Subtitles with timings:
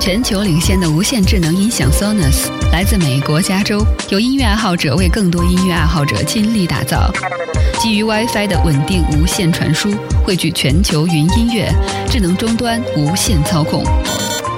[0.00, 7.10] 全球领先的无线智能音响 Sonus 来自美国加州，由音乐爱好者为更多音乐爱好者倾力打造。
[7.78, 9.92] 基于 WiFi 的稳定无线传输，
[10.24, 11.68] 汇聚全球云音乐、
[12.08, 13.84] 智能终端无线操控。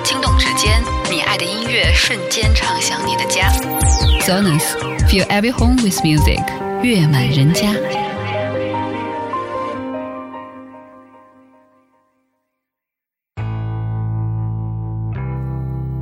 [0.05, 3.50] 轻动指尖，你爱的音乐瞬间唱响你的家。
[4.20, 6.44] Sonus，Feel every home with music，
[6.83, 7.74] 乐满人家。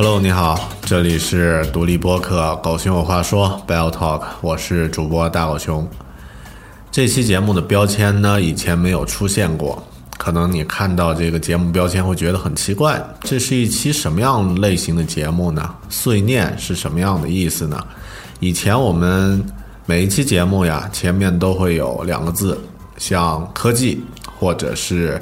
[0.00, 5.88] Hello，你好，这里是独立播客《狗熊有话说》Bell Talk，我是主播大狗熊。
[6.92, 9.82] 这期节目的标签呢，以前没有出现过，
[10.16, 15.68] 可能你看到这个节目标签会觉得很奇怪，这是一期什么样类型的节目呢？
[15.90, 17.84] 碎念是什么样的意思呢？
[18.38, 19.44] 以前我们
[19.84, 22.56] 每一期节目呀，前面都会有两个字，
[22.98, 24.00] 像科技
[24.38, 25.20] 或者是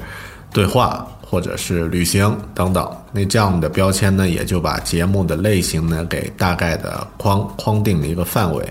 [0.53, 1.07] 对话。
[1.29, 8.65] 或者是旅行等等，那这样的标签呢，也就把节目的类型呢给大概的框框定了一个范围。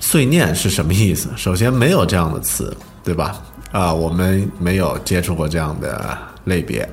[0.00, 1.28] 碎念是什么意思？
[1.36, 3.42] 首先没有这样的词，对吧？
[3.72, 6.88] 啊，我们没有接触过这样的类别。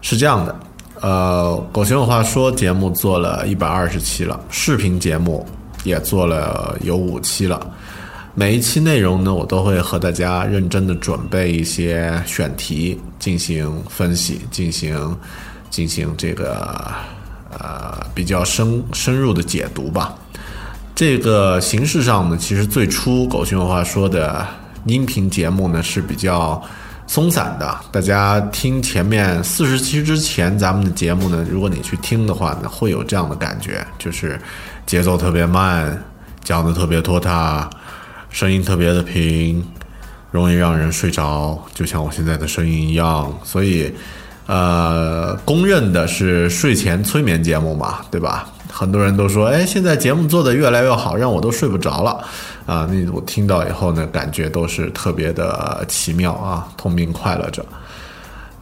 [0.00, 0.56] 是这样的，
[1.00, 5.44] 呃，狗熊有话说节目做了一百二十期了，视频节目
[5.82, 7.68] 也做了有五期了。
[8.34, 15.18] 每一期内容呢，我都会和大家认真的准备一些选题进行分析，进行
[15.70, 16.94] 进行这个
[17.50, 20.14] 呃比较深深入的解读吧。
[20.94, 24.46] 这个形式上呢，其实最初狗熊有话说的
[24.84, 26.62] 音频节目呢是比较
[27.08, 27.80] 松散的。
[27.90, 34.40] 大家听前面四十期之前咱们的节目呢，如果你去听的话呢，会有这样的感觉，就是
[34.86, 36.00] 节奏特别慢，
[36.44, 37.68] 讲的特别拖沓。
[38.30, 39.64] 声音特别的平，
[40.30, 43.32] 容易让人睡着，就像我现在的声音一样。
[43.42, 43.92] 所以，
[44.46, 48.48] 呃，公认的是睡前催眠节目嘛，对吧？
[48.70, 52.24] 很多人都说，哎，现在节目做得越来越好，让我都睡不着了。
[52.66, 57.64] 啊，那我听到以后呢，感觉都是特别的奇妙啊，痛并快乐着。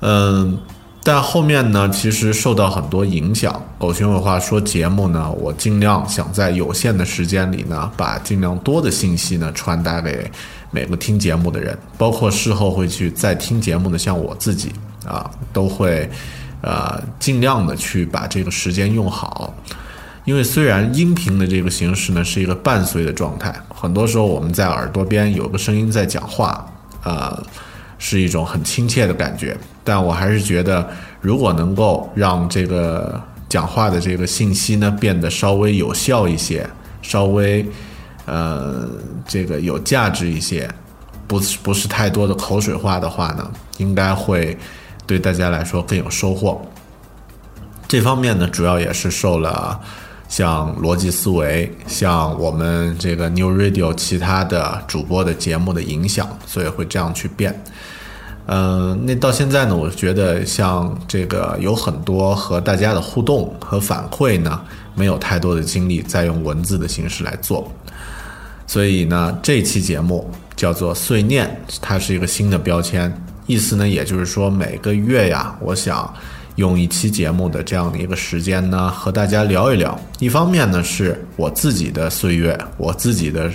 [0.00, 0.58] 嗯。
[1.06, 3.62] 但后面呢，其实受到很多影响。
[3.78, 10.28] 狗熊有话说节目呢，我尽量想在有限的时间里呢，把尽量多的信息呢传达给
[10.72, 14.72] 每个听节目的人，包括事后会去再听节目的，像我自己
[15.06, 16.10] 啊，都会
[16.60, 19.54] 呃尽量的去把这个时间用好。
[20.24, 26.66] 因为虽然音频的这个形式呢是一个伴随的状态，很多时候我们在耳朵边有个声音在讲话，
[27.04, 27.40] 呃。
[27.98, 30.88] 是一种很亲切的感觉，但我还是觉得，
[31.20, 36.68] 如果能够让这个讲话的这个信息呢变得稍微有效一些，
[37.00, 37.66] 稍微
[38.26, 38.88] 呃，
[39.26, 40.68] 这个有价值一些，
[41.26, 44.56] 不是不是太多的口水话的话呢，应该会
[45.06, 46.60] 对大家来说更有收获。
[47.88, 49.80] 这方面呢，主要也是受了
[50.28, 57.62] 像逻辑思维、像我们这个 New Radio 其他的主播的节目的影响，所以会这样去变。
[58.46, 64.60] 嗯，那到现在呢，我觉得像这个有很多和大家的互动和反馈呢，
[64.94, 67.70] 没有太多的精力再用文字的形式来做。
[68.66, 73.12] 所以呢，这期节目叫做“碎念”，它是一个新的标签，
[73.46, 76.12] 意思呢，也就是说每个月呀，我想。
[76.56, 80.00] 用一期节目的这样的一个时间呢，和大家聊一聊。
[80.20, 83.52] 一方面呢，是我自己的岁月，我自己的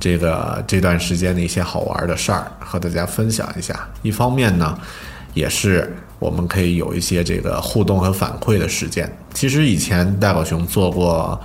[0.00, 3.88] 这个这段时间的一些好玩的事儿，和大家分享一下。
[4.02, 4.76] 一方面呢，
[5.34, 9.10] 也是我们可以有一些这个互动和反馈的时间。
[9.34, 11.38] 其实以前大狗熊做过，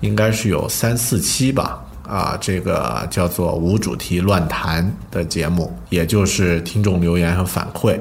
[0.00, 7.98] 应该是有三四期吧，啊，这个叫做无主题乱谈的节目，也就是听众留言和反馈。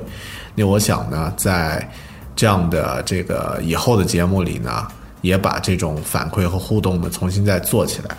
[0.53, 1.89] 那我想呢，在
[2.35, 4.87] 这样的这个以后的节目里呢，
[5.21, 8.15] 也把这种反馈和互动呢重新再做起来。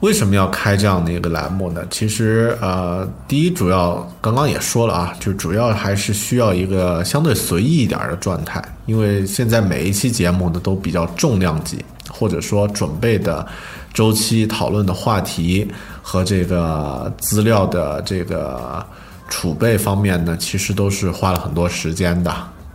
[0.00, 1.82] 为什么要开这样的一个栏目呢？
[1.90, 13.46] 其实呃，第一主要刚刚也说了啊，就主要还是需要一个相对随意一点的状态，因为现在每一期节目呢都比较重量级，或者说准备的
[13.94, 15.66] 周期、讨论的话题
[16.02, 18.84] 和这个资料的这个。
[19.28, 22.32] 储备方面呢，其实都是花了很多时间的。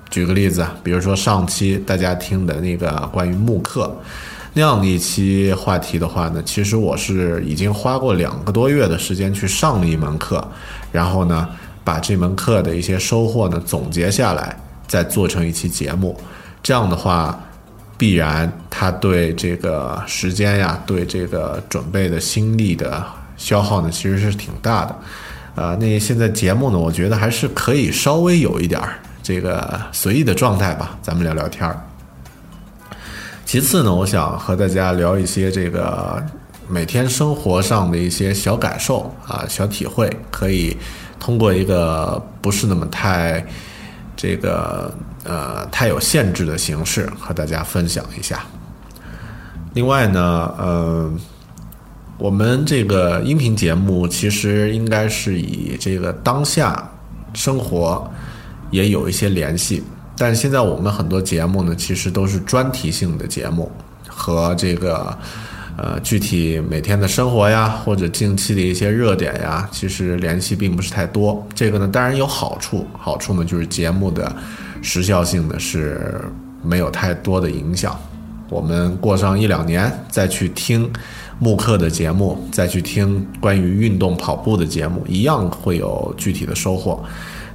[0.09, 3.89] 举个例子，比如说上期大家听的那个关于慕课
[4.53, 10.45] 那样的一期话题的话呢，其实我是已经花过两个多月的时间去上了一门课，
[10.92, 11.48] 然后呢，
[11.83, 14.53] 把这门课的一些收获呢总结下来，
[14.88, 16.19] 再做成一期节目。
[16.62, 17.39] 这样的话，
[17.98, 23.01] 必然它对这个时间呀，对这个准备的心力的
[23.38, 24.95] 消耗呢，其实是挺大的。
[25.56, 31.91] 啊，那现在节目呢，我觉得还是可以稍微有一点儿这个随意的状态吧，咱们聊聊天儿。
[33.51, 36.25] 其次呢，我想和大家聊一些这个
[36.69, 40.77] 每天生活上的一些小感受啊、小体会，可以
[41.19, 43.45] 通过一个不是那么太
[44.15, 44.89] 这个
[45.25, 48.42] 呃太有限制的形式和大家分享一下。
[49.74, 51.12] 另外呢，呃。
[52.18, 56.89] 我们这个音频节目其实应该是以这个当下
[57.33, 58.09] 生活
[58.69, 59.83] 也有一些联系，
[60.21, 63.71] 但现在我们很多节目呢，其实都是专题性的节目，
[64.07, 65.18] 和这个
[65.75, 71.44] 呃具体每天的生活呀，或者近期的一些热点呀，其实联系并不是太多。
[71.56, 74.31] 这个呢，当然有好处，好处呢就是节目的
[74.83, 76.21] 时效性呢是
[76.62, 78.00] 没有太多的影响。
[78.47, 80.88] 我们过上一两年再去听。
[81.39, 87.03] 慕课的节目，再去听关于运动跑步的节目，一样会有具体的收获。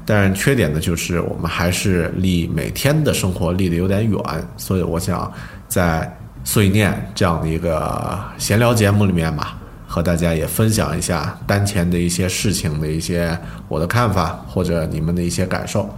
[0.06, 4.18] 但是缺点呢，就是我们还是离每天的生活离得有点远。
[4.56, 5.30] 所以我想
[5.68, 6.10] 在
[6.44, 13.36] 碎念这样的一个闲聊节目里面吧，和大家也分享一下当前的一些事情的一些
[13.68, 15.92] 我的看法，或者你们的一些感受。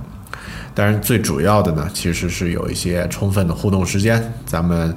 [0.75, 4.96] 当然，最主要的呢，其实是有一些充分的互动时间，咱们。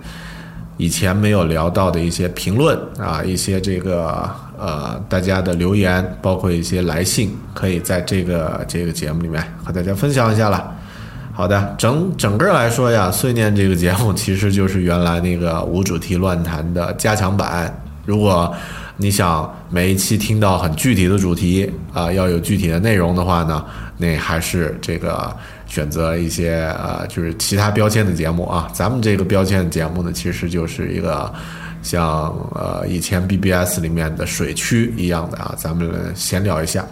[0.78, 4.28] 以前没有聊到的一些评论啊，一些这个
[4.62, 10.72] 呃大家的留言，包括一些来信，可以在这个这个节目里面和大家分享一下了。
[11.34, 17.76] 好的，整整个来说呀，碎念这个节目其实就是原来那个无主题乱谈的加强版。
[18.06, 18.54] 如果
[18.98, 23.66] 你想每一期听到很具体的主题啊，要有具体的内容的话呢，
[23.98, 25.36] 那还是这个。
[25.72, 28.68] 选择一些呃，就是其他标签的节目啊。
[28.74, 31.34] 咱们这个标签的节目呢，其实就是一个
[31.82, 35.54] 像呃以前 BBS 里面的水区一样的啊。
[35.58, 36.86] 咱们闲聊一下，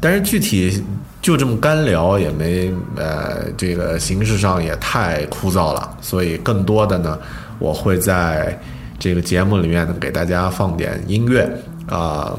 [0.00, 0.82] 但是具体
[1.22, 5.96] 就这么干聊也没呃这个形式上也太枯燥了。
[6.00, 7.18] 所以更多的呢，
[7.58, 8.58] 我会在
[8.98, 11.50] 这个节目里面呢给大家放点音乐
[11.88, 12.36] 啊，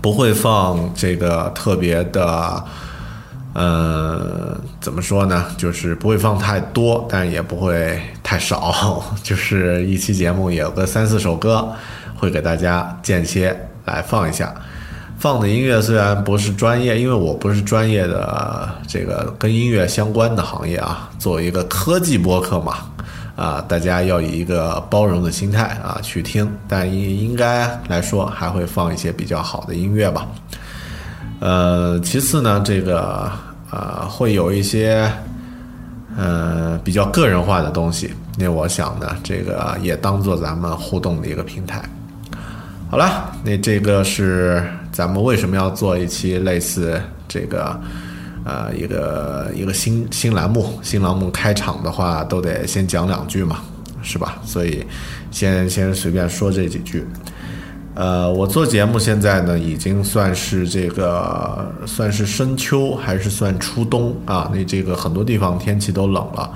[0.00, 2.64] 不会放这个特别的。
[3.52, 5.44] 呃，怎么说呢？
[5.56, 9.02] 就是不会放太多，但也不会太少。
[9.24, 11.68] 就是一期节目有个三四首歌，
[12.16, 14.54] 会给大家间歇来放一下。
[15.18, 21.10] 放的音乐虽然不是专业，因为我不是专业的这个跟音乐相关的行业啊。
[21.18, 22.76] 作为一个科技播客嘛，
[23.36, 26.50] 啊，大家要以一个包容的心态啊去听。
[26.66, 30.26] 但应应该来说，还会放一些比较好的音乐吧。
[31.40, 33.32] 呃，其次呢，这个
[33.70, 35.10] 呃会有一些
[36.16, 41.82] 呃比较个人化的东西，那我想呢，这个也当做咱们互动的一个平台。
[42.90, 47.80] 好了，那这个是咱们为什么要做一期类似这个，
[48.44, 53.60] 呃，一个一个新新栏目，新栏目开场的话都得先讲两句嘛，
[54.02, 54.36] 是吧？
[54.44, 54.84] 所以
[55.30, 57.06] 先先随便说这几句。
[57.94, 64.50] 呃，我做节目现在呢，已经算是这个算是深秋，还是算初冬啊？
[64.54, 66.50] 那这个很多地方天气都冷了。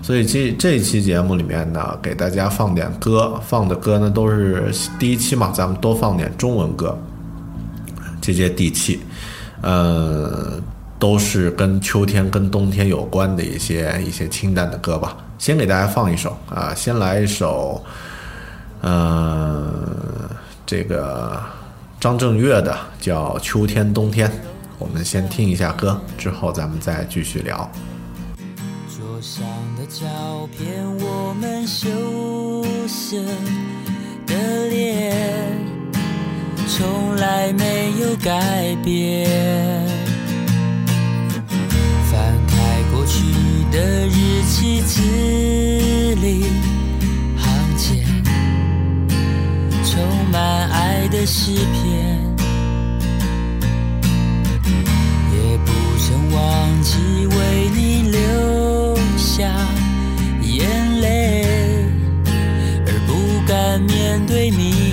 [0.00, 6.96] 所以这这一期节目里面呢，给大家放点歌，放的歌呢都是第一期嘛，咱们多放点中文歌，
[8.20, 9.00] 接接地气，
[9.60, 10.58] 呃，
[10.98, 15.16] 都是跟秋天、跟冬天有关的一些一些清淡的歌吧。
[15.36, 17.84] 先给大家放一首啊，先来一首，
[18.80, 19.68] 呃，
[20.68, 21.42] 这个
[21.98, 24.28] 张震岳的叫《秋天冬天》，
[24.78, 27.70] 我们先听一下歌，之后咱们再继续聊。
[28.94, 29.46] 桌上
[29.78, 31.88] 的照片，我们羞
[32.86, 33.16] 涩
[34.26, 35.56] 的脸，
[36.66, 39.26] 从来没有改变。
[42.10, 43.24] 翻开过去
[43.72, 45.00] 的日记，字
[46.16, 46.44] 里
[50.30, 52.18] 满爱的诗篇。
[55.32, 59.50] 也不曾忘记为你留下
[60.42, 61.44] 眼泪，
[62.86, 63.10] 而不
[63.46, 64.87] 敢面对你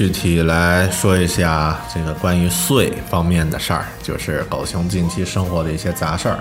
[0.00, 6.38] 具体来说一下这个关于岁方面的事儿，就是狗熊近期生活的一些杂事儿。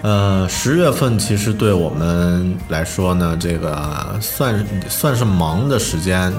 [0.00, 6.32] 呃，十月份其实对我们来说呢，这个算算是忙的时间，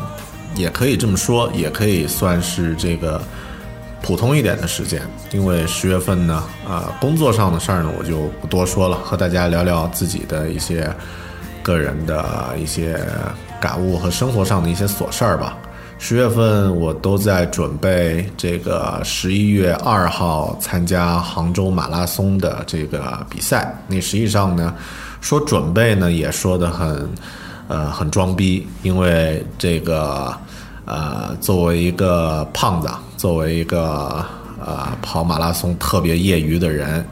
[0.55, 3.21] 也可以这么说，也可以算是这个
[4.01, 5.03] 普通一点的时间。
[5.29, 10.91] 因为十月份呢，啊、工作上的事儿呢，我就不多说了，和大家聊聊自己的一些
[11.61, 12.99] 个人的一些
[13.61, 15.55] 感悟和生活上的一些琐事儿吧。
[15.97, 23.75] 十月份我都在准备这个十一月二号参加杭州马拉松的这个比赛。
[23.87, 24.73] 那实际上呢，
[25.19, 27.09] 说准备呢也说的很，
[27.69, 30.31] 呃，很装逼，因为这个
[30.85, 34.23] 呃，作为一个胖子，作为一个
[34.63, 37.03] 呃跑马拉松特别业余的人，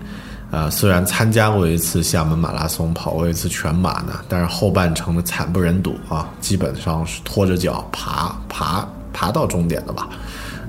[0.54, 10.08] 呃，虽然参加过一次厦门马拉松，跑过一次全马呢，但是后半程的惨不忍睹啊，基本上是拖着脚爬爬爬到终点的吧，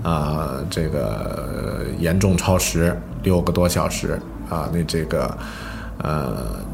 [0.03, 5.37] 啊、这个严重超时六个多小时啊，那这个
[5.99, 6.65] 呃。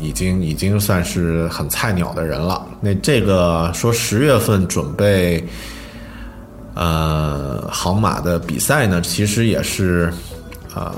[0.00, 2.64] 已经已经算是很菜鸟的人了。
[2.80, 5.44] 那这个说十月份准备，
[6.74, 10.08] 呃，航马的比赛呢，其实也是，
[10.72, 10.94] 呃，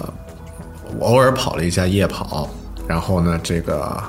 [0.98, 2.48] 我偶尔跑了一下夜跑，
[2.86, 4.02] 然后呢，这个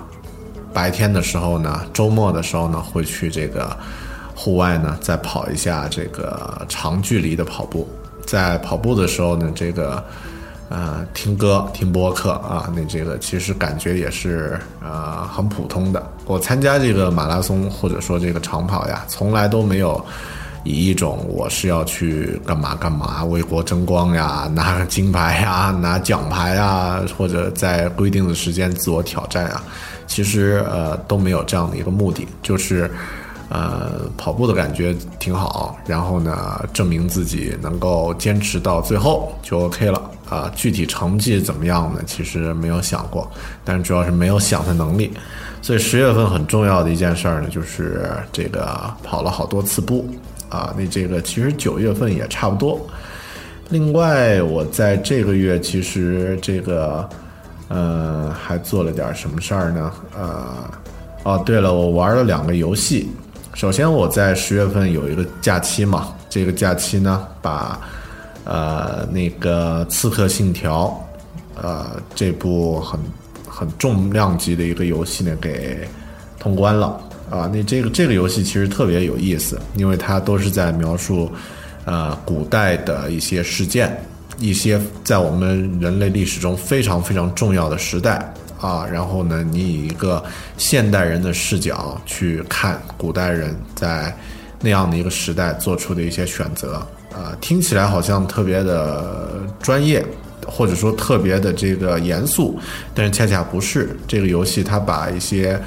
[0.74, 3.78] 白天的时候呢，周末的时候呢，会去这个
[4.36, 7.88] 户外呢，再跑一下这个长距离的跑步。
[8.26, 10.04] 在跑步的时候呢，这个
[10.70, 16.02] 呃，听歌、听播客啊，那这个其实感觉也是呃很普通的。
[16.26, 20.04] 我参加这个马拉松或者说这个长跑呀，从来都没有。
[20.64, 29.64] 以一种我是要去干嘛干嘛为国争光呀， 拿个金牌呀， 拿奖牌呀，或者在规定的时间自我挑战啊，
[30.06, 32.92] 其实呃都没有这样的一个目的，就是
[33.50, 42.02] 呃跑步的感觉挺好，然后呢证明自己能够坚持到最后就 OK 了啊，具体成绩怎么样呢？
[42.06, 43.30] 其实没有想过，
[43.66, 45.12] 但主要是没有想的能力，
[45.62, 50.08] 所以十月份很重要的一件事儿呢，就是这个跑了好多次步。
[50.52, 52.80] 啊，那这个其实九月份也差不多。
[53.70, 57.10] 另外，我在这个月其实这个，
[57.70, 59.94] 呃，还做了点什么事儿呢？
[60.14, 60.70] 呃，
[61.24, 63.10] 哦，对了，我玩了两个游戏。
[63.54, 67.80] 首先，我在十月份有一个假期嘛，这个假期呢，把
[68.44, 70.88] 呃那个《刺客信条》
[71.62, 73.00] 呃这部很
[73.48, 75.88] 很重量级的一个游戏呢给
[76.38, 77.00] 通关了。
[77.32, 81.32] 啊，那这个这个游戏其实特别有意思，因为它都是在描述，
[81.86, 83.98] 呃，古代的一些事件，
[84.38, 88.86] 一些在我们人类历史中非常非常重要的时代啊。
[88.86, 90.22] 然后呢，你以一个
[90.58, 94.14] 现代人的视角去看古代人在
[94.60, 96.86] 那样的一个时代做出的一些选择
[97.16, 100.06] 啊，听起来好像特别的专业，
[100.46, 102.60] 或者说特别的这个严肃，
[102.94, 103.98] 但是恰恰不是。
[104.06, 105.58] 这个游戏它把一些，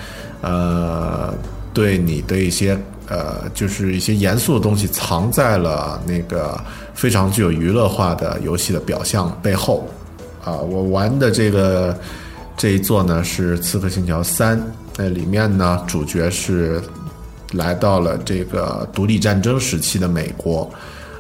[0.43, 1.35] 呃。
[1.75, 2.79] 对你的一些
[3.09, 6.59] 呃，就是一些严肃的东西藏在了那个
[6.95, 9.87] 非常具有娱乐化的游戏的表象背后，
[10.43, 11.95] 啊，我玩的这个
[12.57, 14.59] 这一座呢是《刺客信条三》，
[14.97, 16.81] 那里面呢主角是
[17.53, 20.71] 来到了这个独立战争时期的美国，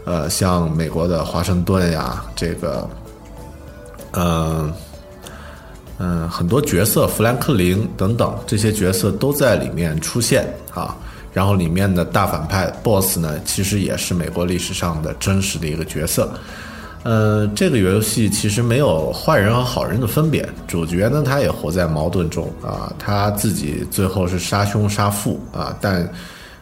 [0.06, 2.88] 呃，像美国的华盛顿呀，这个，
[4.12, 4.72] 嗯。
[6.04, 10.94] 嗯，很多角色，富兰克林等等这些角色都在里面出现啊。
[11.32, 16.30] 然后里面的大反派 BOSS 呢，其实也是美国历史上的真实的一个角色。
[17.04, 26.06] 呃，这个游戏其实没有坏人和好人的分别，主角呢他也活在矛盾中啊，他自己最后是杀兄杀父啊，但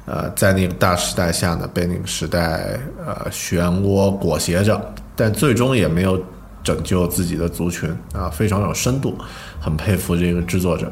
[0.06, 4.80] 呃在那个大时代下呢，被那个时代呃漩涡裹挟着，
[5.16, 6.22] 但最终也没有。
[6.62, 9.16] 拯救自己的族群啊，非常有深度，
[9.60, 10.90] 很佩服这个制作者。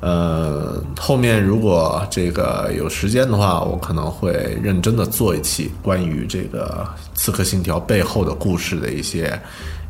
[0.00, 6.84] 呃，后面如果这个有时间的话，我可能会认真的做一期关于这个
[7.16, 9.40] 《刺客信条》背后的故事的一些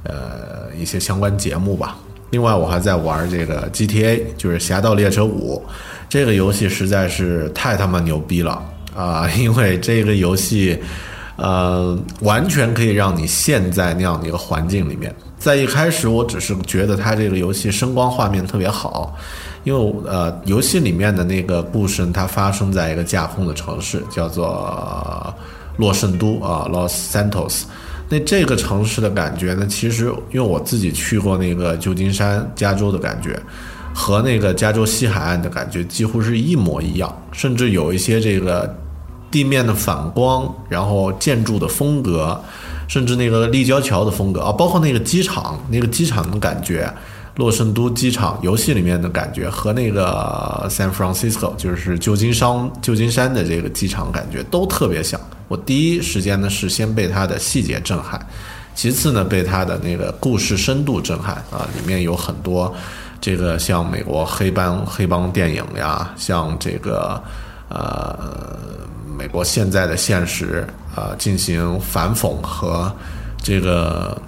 [0.05, 1.97] 呃一些相关节目吧。
[2.29, 5.63] 另外，我还在玩这个 GTA，就是《侠盗猎车五》
[6.11, 8.63] 这个游戏，实在是太他妈牛逼了
[8.95, 9.27] 啊！
[9.39, 10.79] 因为这个游戏。
[11.43, 15.13] 呃，完全可以让你陷在那样的一个环境里面。
[15.41, 19.13] 在一开始，我只是觉得它这个游戏声光画面特别好，
[19.65, 25.35] 因为呃，游戏里面的那个故事它发生在一个架空的城市，叫做
[25.79, 27.63] 洛圣都啊，Los Santos。
[28.09, 33.37] 那这个城市的感觉呢，其实因为我自己去过那个旧金山，加州的感觉，
[33.93, 38.73] 和那个加州西海岸的感觉几乎是一模一样，甚至有一些这个。
[39.33, 42.39] 地面的反光，然后建筑的风格，
[42.87, 46.93] 甚至那个立交桥的风格啊，包括那个机场，那个机场的感觉，
[47.37, 55.19] 洛圣都机场游戏里面的感觉和那个 San Francisco 就是旧金山旧金山的这个机场感觉都特别像。
[55.49, 58.21] 我第一时间呢是先被它的细节震撼，
[58.75, 62.71] 其次呢被它的那个故事深度震撼啊，里面有很多
[63.19, 67.23] 这个像美国黑帮黑帮电影呀，像这个
[67.71, 68.53] 呃。
[69.17, 72.95] 美国现在的现实啊，进行反讽和
[73.43, 74.21] 这个，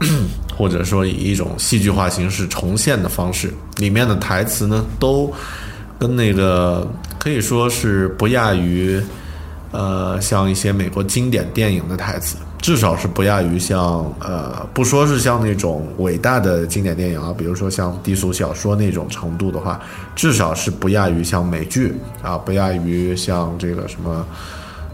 [0.56, 5.32] 或者说以一种戏剧化形式重现的方式，里面的台词呢，都
[5.98, 6.86] 跟那个
[7.18, 9.00] 可以说是不亚于
[9.72, 12.36] 呃，像一些美国经典电影的台词。
[12.60, 19.80] 至少是不亚于像呃，不说是像那种伟大的经典电影啊，比如说像低俗小说那种程度的话，
[20.14, 24.26] 至少是不亚于像美剧啊，不亚于像这个什么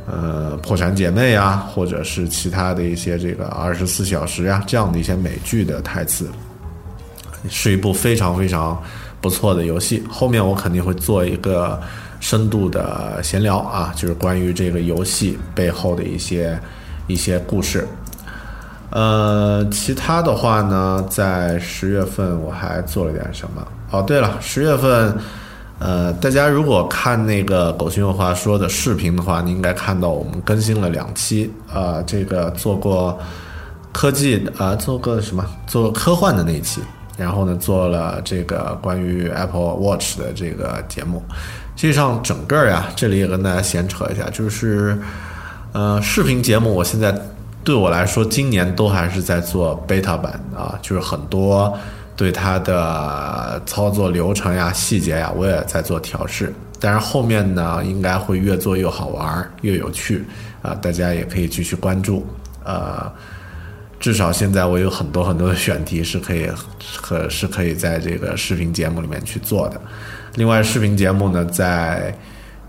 [0.06, 6.28] 呃破产姐妹啊，或者是其他的一些这个二十四小时呀这样的一些美剧的台词，
[7.48, 8.80] 是一部非常非常
[9.20, 10.04] 不错的游戏。
[10.08, 11.80] 后面我肯定会做一个。
[12.18, 16.58] 深度的闲聊啊，就是关于这个游戏背后的一些
[17.06, 17.86] 一些故事。
[18.90, 23.66] 呃，其他的话呢，在十月份我还做了点什么？
[23.90, 25.14] 哦，对了，十月份，
[25.78, 33.18] 呃，大家如果看那个狗熊有话说的视频的话，你应该看到我们更新了两期，啊，这个做过
[33.92, 35.44] 科技啊，做过什么？
[35.66, 36.80] 做科幻的那一期，
[37.18, 41.22] 然后呢，做了这个关于 Apple Watch 的这个节目。
[41.74, 44.98] 实际上，整个呀，这里也跟大家闲扯一下，就是，
[45.76, 47.14] 呃，视频节目，我现在。
[47.62, 51.76] 对我来说，今年都还是在做 beta 版啊，就是很多
[52.16, 56.50] 对它的操作流程呀、细节呀，我也在做调试。
[56.80, 60.24] 但是后面呢，应该会越做越好玩、越有趣
[60.62, 62.24] 啊，大家也可以继续关注。
[62.64, 63.12] 呃，
[64.00, 66.48] 至少现在我有很多很多的选题是可以
[67.02, 69.78] 和是可以在这个视频节目里面去做的。
[70.36, 72.16] 另外，视频节目呢，在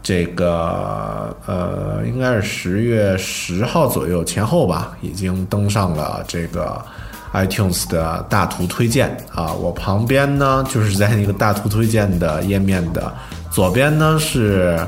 [0.07, 6.81] 这个呃，应该是十月十号左右前后吧，已经登上了这个
[7.33, 9.51] iTunes 的大图推荐啊。
[9.51, 13.13] 我旁边呢，就是在那个大图推荐的页面的
[13.51, 14.79] 左边呢是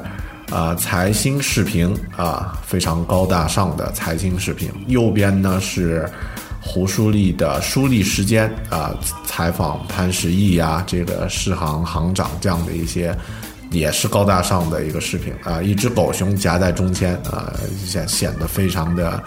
[0.51, 4.71] 啊财经视频啊，非常高大上的财经视频。
[4.88, 6.10] 右边呢是
[6.62, 13.13] 胡舒立的舒立时间啊，采访潘石屹呀，这个世行行长这样的一些。
[13.71, 17.53] 也是高大上的一个视频啊，一只狗熊夹在中间啊，
[17.86, 19.23] 显显得非常的，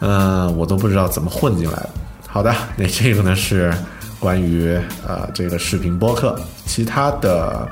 [0.00, 1.90] 嗯，我都不知道怎么混进来的。
[2.28, 3.74] 好的，那这个呢是
[4.18, 7.66] 关于呃这个视频播客，其他的，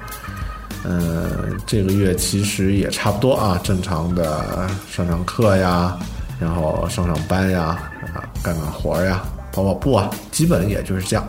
[0.85, 5.99] 嗯，这个月其实也差不多啊，正常的上上课呀，
[6.41, 7.79] 然后上上班呀，
[8.15, 11.29] 啊，干干活呀，跑跑步啊，基本也就是这样，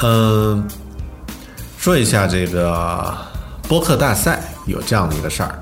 [0.00, 0.64] 嗯。
[1.84, 3.14] 说一下这个
[3.68, 5.54] 播客大赛有这样的一个事儿，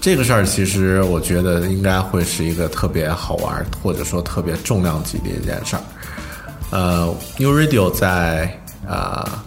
[0.00, 5.82] 这个事儿其实我觉得应该会是一个特别好玩或者说特别重量级的一件事儿。
[6.72, 8.52] 呃，New Radio 在
[8.84, 9.44] 啊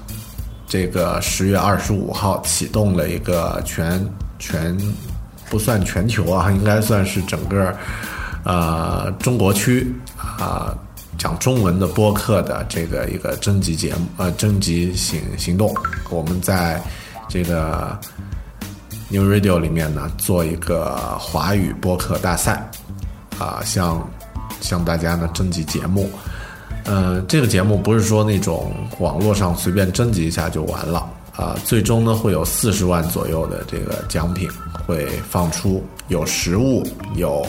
[0.65, 4.09] 这个十月二十五号启动了一个全
[4.39, 4.77] 全
[5.49, 7.75] 不算全球啊，应该算是整个
[8.45, 10.73] 呃中国区啊。
[11.17, 15.73] 讲中文的播客的这个一个征集节目，呃，征集行行动，
[16.09, 16.81] 我们在
[17.29, 17.97] 这个
[19.09, 22.69] New Radio 里面呢做一个华语播客大赛，
[23.39, 24.05] 啊，向
[24.59, 26.09] 向大家呢征集节目，
[26.85, 34.49] 嗯，这个节目不是说那种网络上随便征集一下就完了，啊，最终呢会有四十万左右的这个奖品
[34.85, 36.83] 会放出，有实物，
[37.15, 37.45] 有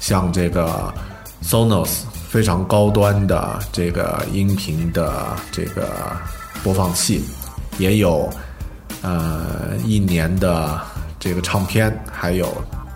[0.00, 0.92] 像这个
[1.42, 2.04] Sonos。
[2.28, 5.88] 非常高端的这个音频的这个
[6.62, 7.24] 播放器，
[7.78, 8.28] 也有
[9.00, 10.78] 呃一年的
[11.18, 12.46] 这个唱片，还有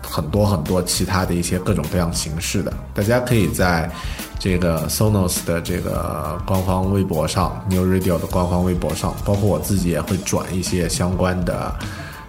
[0.07, 2.71] 很多很多其他的一些各种各样形式的。
[2.93, 3.89] 大家可以在
[4.37, 11.73] 这个 Sonos 的这个官方微博上，New Radio 的官方微博上，包括我自己也会转一些相关的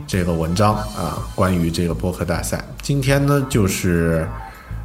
[0.06, 2.64] 这个文章啊，关于这个播客大赛。
[2.80, 4.26] 今天呢，就是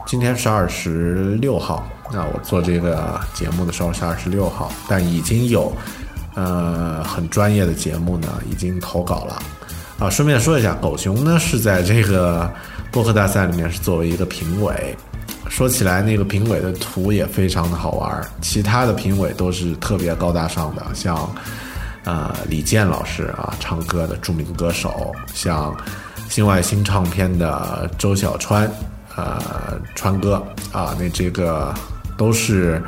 [0.05, 1.87] 今天是二十六号。
[2.11, 5.71] 那我做这个节目的时候是二十六号，但已经有，
[6.35, 9.41] 呃，很专业的节目呢，已经投稿了。
[9.99, 12.51] 啊，顺便说一下，狗熊呢是在这个
[12.91, 14.95] 播客大赛里面是作为一个评委。
[15.49, 21.29] 说起来，那个评委的图也非常的好玩，其他的评委都是特别高大上的，像，
[22.05, 25.75] 呃，李健老师啊，唱歌的著名歌手，像
[26.29, 28.71] 新外星唱片的周小川，
[29.15, 30.35] 呃，川哥
[30.71, 31.73] 啊，那这个。
[32.19, 32.83] 都是，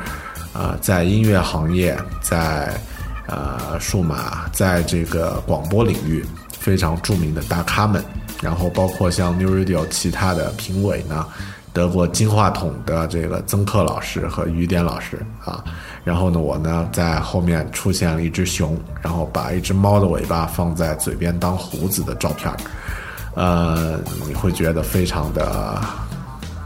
[0.52, 2.78] 呃，在音乐行业，在
[3.26, 6.22] 呃数码，在这个广播领域
[6.58, 8.04] 非常著名的大咖们，
[8.42, 11.26] 然后包括像 New Radio 其他的评委呢，
[11.72, 15.64] 得过金话筒的这个曾克老师和于典老师啊，
[16.04, 22.56] 然后呢，我呢在后面出现了一只熊，然后把一只猫的尾巴放在嘴边当胡子的照片儿
[23.34, 25.80] 呃，你会觉得非常的。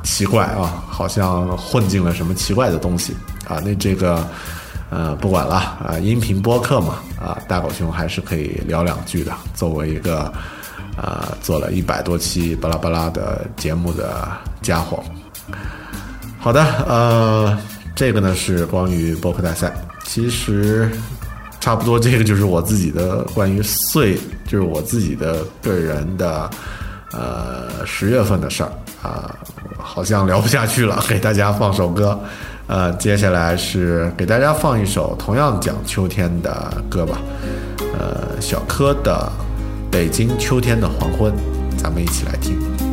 [0.07, 3.13] 奇怪啊，好像混进了什么奇怪的东西
[3.47, 3.61] 啊！
[3.63, 4.27] 那这个，
[4.89, 9.33] 呃，不管了啊，音频播客嘛啊，大狗熊还是可以聊两句的。
[9.53, 10.33] 作为一个，
[10.97, 14.27] 呃，做了一百多期巴拉巴拉的节目的
[14.63, 15.05] 家伙，
[16.39, 17.59] 好的，呃，
[17.95, 19.75] 这个呢是关于播客大赛。
[20.05, 20.89] 其实，
[21.61, 24.17] 差不多这个就是我自己的关于岁，
[24.47, 26.49] 就是我自己的个人的，
[27.11, 28.71] 呃，十月份的事儿
[29.03, 29.37] 啊。
[29.79, 32.19] 好像聊不下去了，给大家放首歌，
[32.67, 37.19] 呃，接下来是给大家放一首同样讲秋天的歌吧，
[37.99, 39.31] 呃，小柯的
[39.93, 41.33] 《北京秋天的黄昏》，
[41.77, 42.86] 咱们一起来听。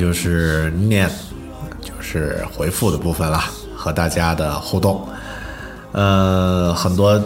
[0.00, 1.10] 就是念，
[1.82, 3.38] 就是回复的部分了，
[3.76, 5.06] 和大家的互动。
[5.92, 7.22] 呃，很多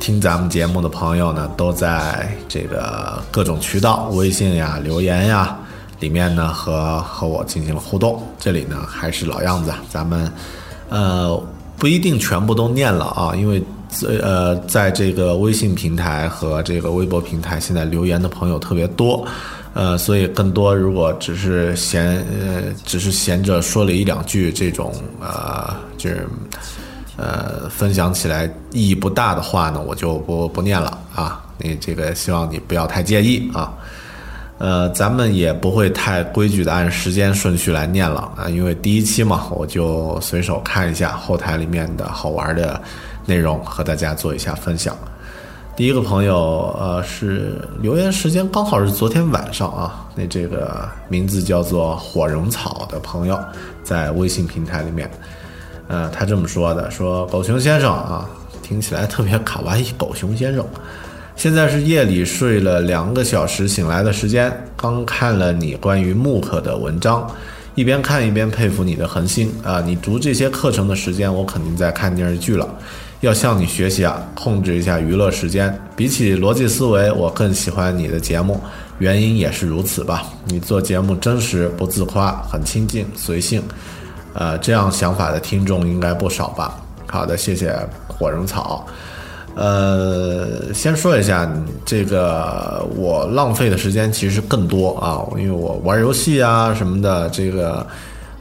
[0.00, 5.56] 听咱们节目的朋友呢，都在这个各种渠道，微信呀、留言呀
[6.00, 8.20] 里面呢，和和我进行了互动。
[8.40, 10.28] 这里呢，还是老样子，咱们
[10.88, 11.40] 呃
[11.76, 13.62] 不一定全部都念了啊，因为
[13.96, 19.26] 所以呃在这个微信平台和这个微博平台，现在留言的朋友特别多。
[19.72, 26.26] 呃，所以更多如果只是闲呃，只是闲着说了一两句这种呃，就是
[27.16, 31.42] 呃，分享起来意义不大的话呢，我就不不念了啊。
[31.58, 33.74] 你这个希望你不要太介意啊。
[34.58, 42.80] 呃，咱们也不会太规矩的按时间顺序来念了啊，因为第一期嘛，我就随手看一下后台里面的好玩的
[43.26, 44.96] 内容，和大家做一下分享。
[45.76, 50.08] 第一个朋友，呃，是留言时间刚好是昨天晚上啊。
[50.14, 53.38] 那这个名字叫做火绒草的朋友，
[53.82, 55.10] 在微信平台里面，
[55.88, 58.26] 呃，他这么说的：说狗熊先生啊，
[58.62, 59.84] 听起来特别卡哇伊。
[59.98, 60.64] 狗熊先生，
[61.36, 67.30] 现在是夜里睡了两个小时醒来的时间，刚看了你关于慕课的文章，
[67.74, 69.82] 一边看一边佩服你的恒心啊！
[69.84, 72.66] 你读这些课程的时间，我肯定在看电视剧了。
[73.20, 75.76] 要向你学习啊，控制一下娱乐时间。
[75.94, 78.60] 比起逻辑思维，我更喜欢你的节目，
[78.98, 80.24] 原因也是如此吧。
[80.44, 83.62] 你做节目真实不自夸，很亲近随性，
[84.34, 86.78] 呃，这样想法的听众应该不少吧。
[87.06, 87.74] 好的，谢谢
[88.06, 88.86] 火绒草。
[89.54, 91.50] 呃，先说一下
[91.86, 97.86] 这个，我浪费的时间其实更多啊，因为我玩游戏啊什么的，这个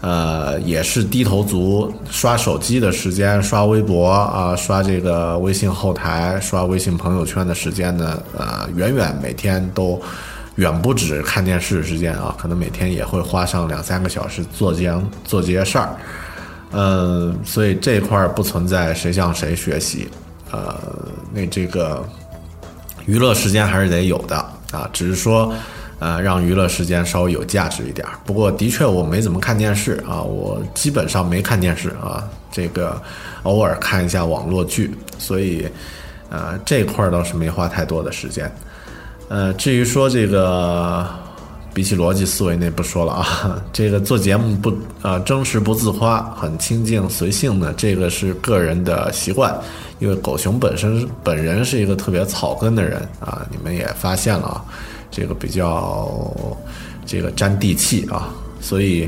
[0.06, 10.00] 呃也是低头族，刷手机的时间，刷微博啊，刷这个微信后台，刷微信朋友圈的时间呢，呃，远远每天都
[10.58, 15.96] 远不止看电视时间啊，可能每天也会花上两三个小时做这样做这些事儿。
[16.72, 20.08] 嗯，所以这块儿不存在谁向谁学习。
[20.52, 20.78] 呃，
[21.34, 22.08] 那这个
[23.08, 24.38] 娱乐时间还是得有的
[24.72, 25.52] 啊，只是说，
[26.00, 28.08] 呃，让娱乐时间稍微有价值一点。
[28.26, 33.02] 不过的确我没怎么看电视啊，我基本上没看电视啊，这个
[33.44, 35.68] 偶尔看一下网络剧，所以，
[36.30, 38.52] 呃，这块儿倒是没花太多的时间。
[39.30, 41.08] 呃，至于说这个。
[41.76, 49.54] 比起逻辑思维那不说了啊， 这个做节目不啊真实不自夸，很清静随性的，这个是个人的习惯。
[50.00, 54.64] 因为狗熊本身本人是一个特别草根的人啊，你们也发现了啊，
[55.16, 56.12] 这个比较
[57.06, 58.28] 这个沾地气啊，
[58.60, 59.08] 所以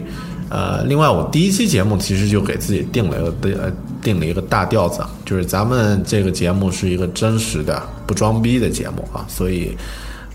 [0.50, 9.76] 呃，另外我第一期节目其实就给自己定了一个呃定了一个大调子，就是咱们这个节目是一个真实的不装逼的节目啊，所以。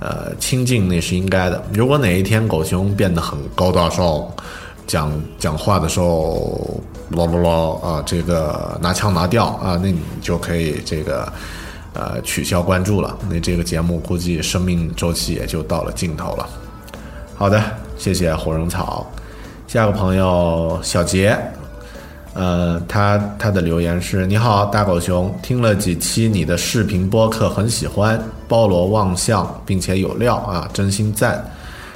[0.05, 1.63] 呃，清静那是应该的。
[1.73, 4.21] 如果哪一天狗熊变得很高大上，
[4.85, 11.33] 讲讲话的时候唠唠唠啊，这个拿腔拿调啊，那你就可以这个
[11.95, 13.19] 呃取消关注了。
[13.29, 16.49] 那这个节目估计生命周期也就到了尽头了。
[17.35, 17.63] 好的，
[17.99, 19.07] 谢谢火绒草。
[19.67, 21.37] 下个朋友小杰。
[22.35, 31.45] 呃，他他的留言是：你好，大狗熊，听了几期你的视频播客，很喜欢，包罗万象，并且有料啊，真心赞。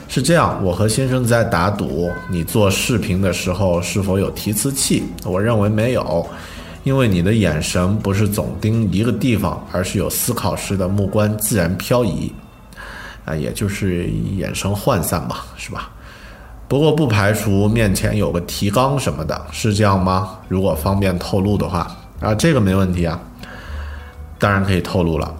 [0.09, 5.05] 是这样，我和先生在打赌，你做视频的时候是否有提词器？
[5.25, 6.29] 我认为没有，
[6.87, 12.31] 因为你的眼神不是总盯一个地方，而是有思考时的目光自然漂移，
[13.25, 15.91] 啊，也就是眼神涣散吧，是吧？
[16.69, 20.39] 不过不排除面前有个提纲什么的，是这样吗？
[20.47, 23.21] 如果方便透露的话，啊，这个没问题啊，
[24.39, 25.35] 当然可以透露了。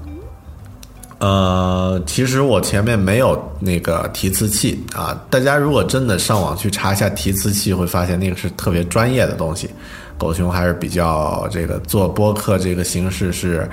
[1.21, 9.71] 呃，其实我前面没有那个提词器啊，大家如果真的上网去查一下提词器，会发现那个是特别专业的东西。
[10.19, 13.69] 狗熊还是比较这个做播客这个形式是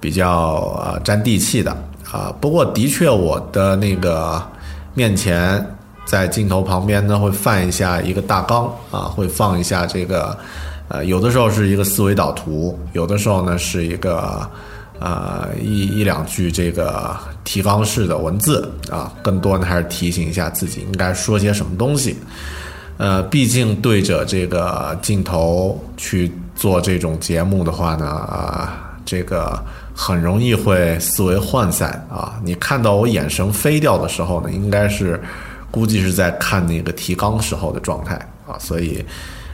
[0.00, 1.70] 比较呃沾地气的
[2.10, 2.34] 啊。
[2.40, 4.42] 不过的确，我的那个
[4.94, 5.64] 面前。
[6.06, 10.38] 在镜头旁边呢，会放一下一个大纲啊，会放一下这个，
[10.86, 14.48] 呃，有的时候是一个思维导图，有的时候呢是一个，
[15.00, 22.16] 呃，一一两句这个提纲式的文字啊，更多呢还是提醒一下自己应该说些什么东西。
[22.98, 29.62] 呃，毕竟对着这个镜头去做这种节目的话呢，啊，这个
[29.94, 32.40] 很容易会思维涣散啊。
[32.44, 35.20] 你看到我眼神飞掉的时候呢，应该是。
[35.68, 38.14] 估计是在看那个提纲时候的状态
[38.48, 39.04] 啊，所以，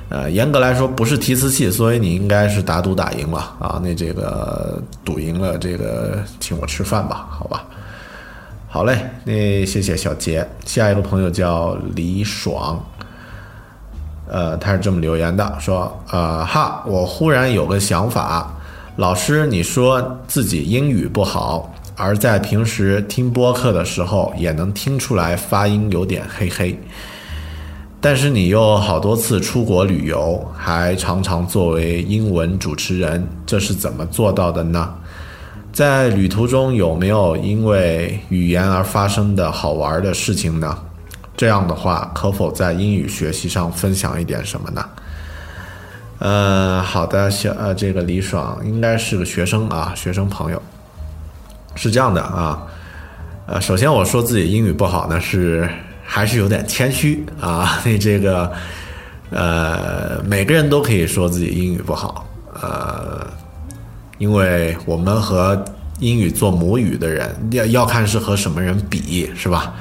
[0.08, 3.80] 呃，严格来说不是提词器，所以你应该是打赌打赢了啊。
[3.82, 7.64] 那这个赌赢了，这个请我吃饭吧，好吧。
[8.68, 10.46] 好嘞，那谢谢小杰。
[10.64, 12.80] 下一个朋友叫李爽，
[14.32, 18.50] 呃，他是这么留言的，说，呃，哈，我忽然有个想法，
[18.96, 21.70] 老师，你说自己英语不好。
[21.94, 26.74] 而在平时听播客的时候，也能听出来发音有点嘿嘿。
[28.00, 34.94] 但是你又好多次出国旅游，还常常作为英文主持人，这是怎么做到的呢？
[35.74, 40.78] 在旅途中有没有因为语言而发生的好玩的事情呢？
[41.36, 44.84] 这样的话，可否在英语学习上分享一点什么呢？
[46.18, 50.62] 呃，好的，小呃，这个李爽应该是个学生啊，学生朋友。
[51.74, 52.62] 是这样的啊，
[53.46, 55.68] 呃，首先我说自己英语不好呢，是
[56.04, 57.80] 还是有点谦虚啊。
[57.84, 58.52] 那这个，
[59.30, 62.26] 呃，每个人都可以说自己英语不好，
[62.60, 63.26] 呃，
[64.18, 65.64] 因为我们和
[65.98, 69.74] 英语做母语的人要要看是和什么人比，是吧？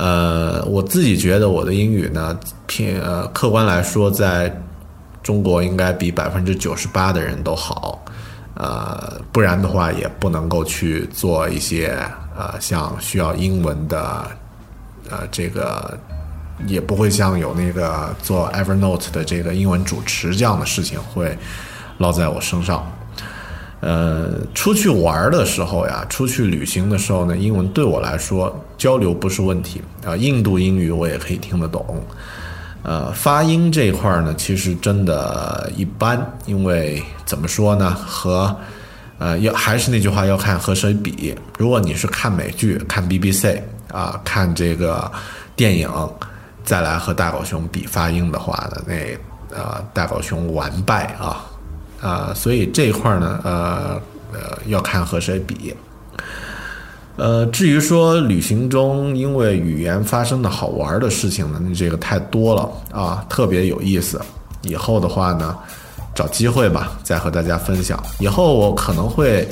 [0.00, 4.56] 呃，我自己觉得我的英语呢，偏呃，客观来说，在
[5.24, 8.00] 中国应该比百分之九十八的人都好。
[8.54, 11.98] 呃，不然的话也不能够去做一些
[12.36, 14.24] 呃，像需要英文的，
[15.10, 15.98] 呃，这个
[16.64, 21.36] 也不会像有那个做 Evernote 的这个英文主持这样的事情会
[21.98, 22.86] 落在我身上。
[23.80, 32.02] 呃，出去玩的时候呀，出去旅行的时候呢，英文对我来说交流不是问题啊，印度英语我也可以听得懂。
[32.84, 38.56] 呃，发音这一块呢，其实真的一般，因为怎么说呢，和
[39.18, 41.36] 呃要还是那句话，要看和谁比。
[41.58, 43.60] 如果你是看美剧、看 BBC
[43.92, 45.10] 啊，看这个
[45.56, 45.90] 电影，
[46.64, 48.94] 再来和大狗熊比发音的话呢，那
[49.54, 51.44] 呃大狗熊完败啊
[52.00, 54.00] 啊，所以这一块呢，呃
[54.32, 55.74] 呃要看和谁比。
[57.18, 64.20] 呃，至于说旅行中因为语言发生的好玩的事情呢，那这个太多了啊，特别有意思。
[64.62, 65.56] 以后的话呢，
[66.14, 68.00] 找机会吧，再和大家分享。
[68.20, 69.48] 以后我可能会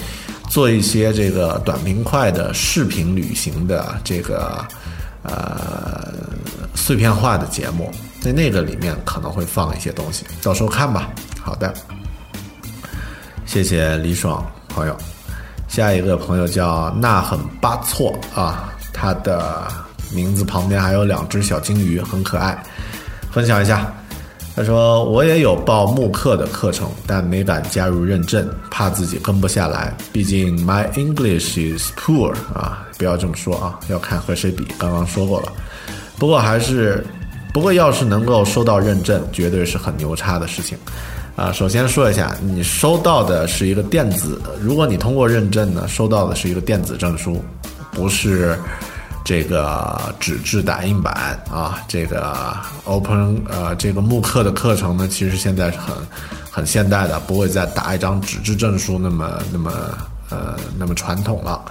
[0.48, 4.64] 做一些这个短平快的视频旅行的这个
[5.24, 6.14] 呃
[6.74, 7.90] 碎片化的节目，
[8.20, 11.10] 在那个里面可能会放一些东西，到时候看吧。
[11.42, 11.74] 好的，
[13.44, 14.96] 谢谢李爽朋友。
[15.76, 19.68] 下一个朋友叫那很巴错啊，他的
[20.10, 22.58] 名字旁边还有两只小金鱼，很可爱。
[23.30, 23.92] 分享一下，
[24.56, 29.94] 他说我也有报慕课的课程，但没敢加入认证，怕自己跟不下来。
[30.14, 34.66] 毕竟 my English is poor 啊，不要这么说啊，要看和谁比。
[34.78, 35.52] 刚刚说过了，
[36.16, 37.06] 不过还是，
[37.52, 40.78] 不过要是能够收到认证，绝对是很牛叉的事情。
[41.36, 47.44] 啊，首先说一下，你收到的是一个电子，如果你通过认证呢，收到的是一个电子证书，
[47.92, 48.58] 不是
[49.22, 51.78] 这个纸质打印版啊。
[51.86, 55.94] 这个 Open 呃，这个慕课的课程呢，其实现在是很
[56.50, 59.70] 很现代的，不会再打一张纸质证书那么那么
[60.30, 61.62] 呃那么传统了。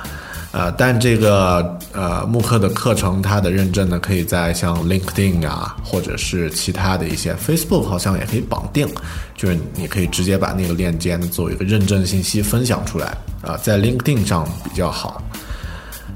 [0.56, 8.88] 呃，但这个呃慕课的课程，它的认证呢，可以在像 LinkedIn 啊，或者是其他的一些 Facebook 好像也可以绑定，
[9.36, 13.08] 就是你可以直接把那个链接呢作为一个认证信息分享出来
[13.42, 15.22] 啊，在 LinkedIn 上比较好。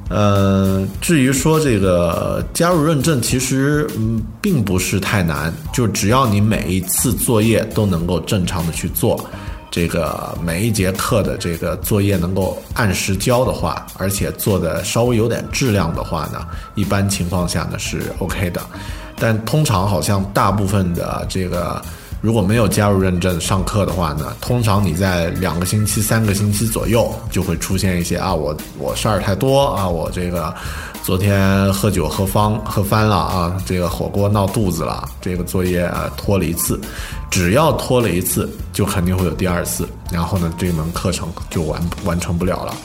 [0.09, 9.29] 呃，至于说这个加入认证，其实嗯并不是太难，就只要你每一次作业都能够正常的去做。
[9.71, 16.45] 这个每一节课的这个作业能够按时交的话，而且做的稍微有点质量的话呢，
[16.75, 18.61] 一般情况下呢是 OK 的。
[19.15, 21.81] 但通常好像大部分的这个
[22.21, 30.53] 如果没有加入认证上课的话呢，通常你在两个星期、三个星期左右就会出现一些啊，我我事儿太多啊，我这个。
[31.01, 36.79] 昨天喝酒喝方喝翻了啊，这个火锅闹肚子了，这个作业啊拖了一次，
[37.31, 42.75] 只要拖了一次，就肯定会有第二次，然后呢，这门课程就完完成不了了。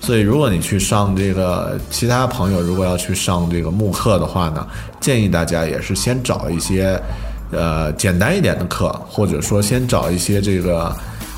[0.00, 4.64] 所以，如果你去上这个，其他朋友如果要去上这个慕课的话呢，
[5.00, 7.00] 建议大家也是先找一些
[7.52, 10.92] 呃简单一点的课，或者说先找一些这个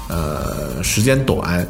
[0.08, 1.66] 呃时间短。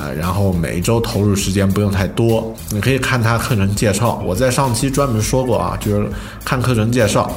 [0.00, 4.14] 啊，然后每一周投入时间不用太多，你可以看他课程介绍。
[4.24, 6.08] 我在上期专门说过啊，就是
[6.42, 7.30] 看课程介绍。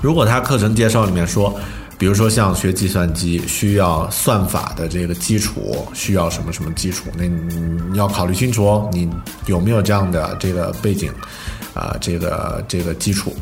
[0.00, 1.54] 如果他课程介绍里面说，
[1.98, 9.06] 比如说像学计算机需要算法的这个基础，需要什么什么基础，那你要考虑清楚哦，你
[9.44, 11.12] 有没有这样的这个背景
[11.74, 13.36] 啊，这个这个基础。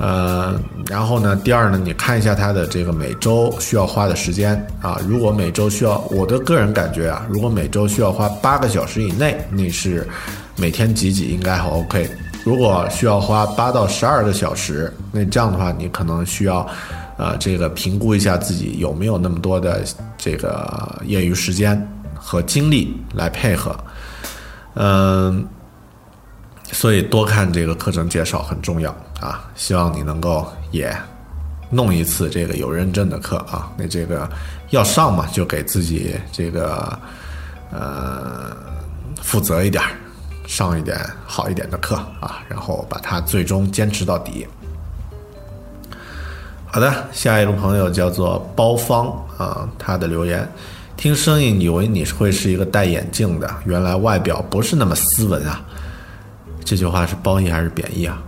[0.00, 4.98] 呃，然后呢，第二呢，你看一下他的这个每周需要花的时间啊。
[5.06, 10.08] 如果每周需要，我的个人感觉啊，如果每周需要花八个小时以内，你是
[10.56, 12.10] 每天挤挤应该还 OK。
[12.44, 16.66] 如果需要花八到十二个小时，那这样的话，你可能需要
[17.18, 19.84] 呃这个评估一下自己有没有那么多的
[20.16, 23.78] 这个业余时间和精力来配合，
[24.76, 25.46] 嗯。
[26.72, 29.44] 所以多看这个课程介绍很重要啊！
[29.54, 30.96] 希望你能够也
[31.70, 33.70] 弄一次这个有认证的课啊。
[33.76, 34.28] 那这个
[34.70, 36.98] 要上嘛，就给自己这个
[37.70, 38.56] 呃
[39.22, 39.82] 负责一点，
[40.46, 44.46] 上一点好一点的课啊，然后把它最终坚持到底。
[46.66, 50.48] 好的，下一个朋友叫做包方啊，他的留言：
[50.96, 55.60] 听声音以为你会是一个戴眼镜的，原来外表不是那么斯文啊。
[56.64, 58.22] 这句话是褒义还是贬义啊？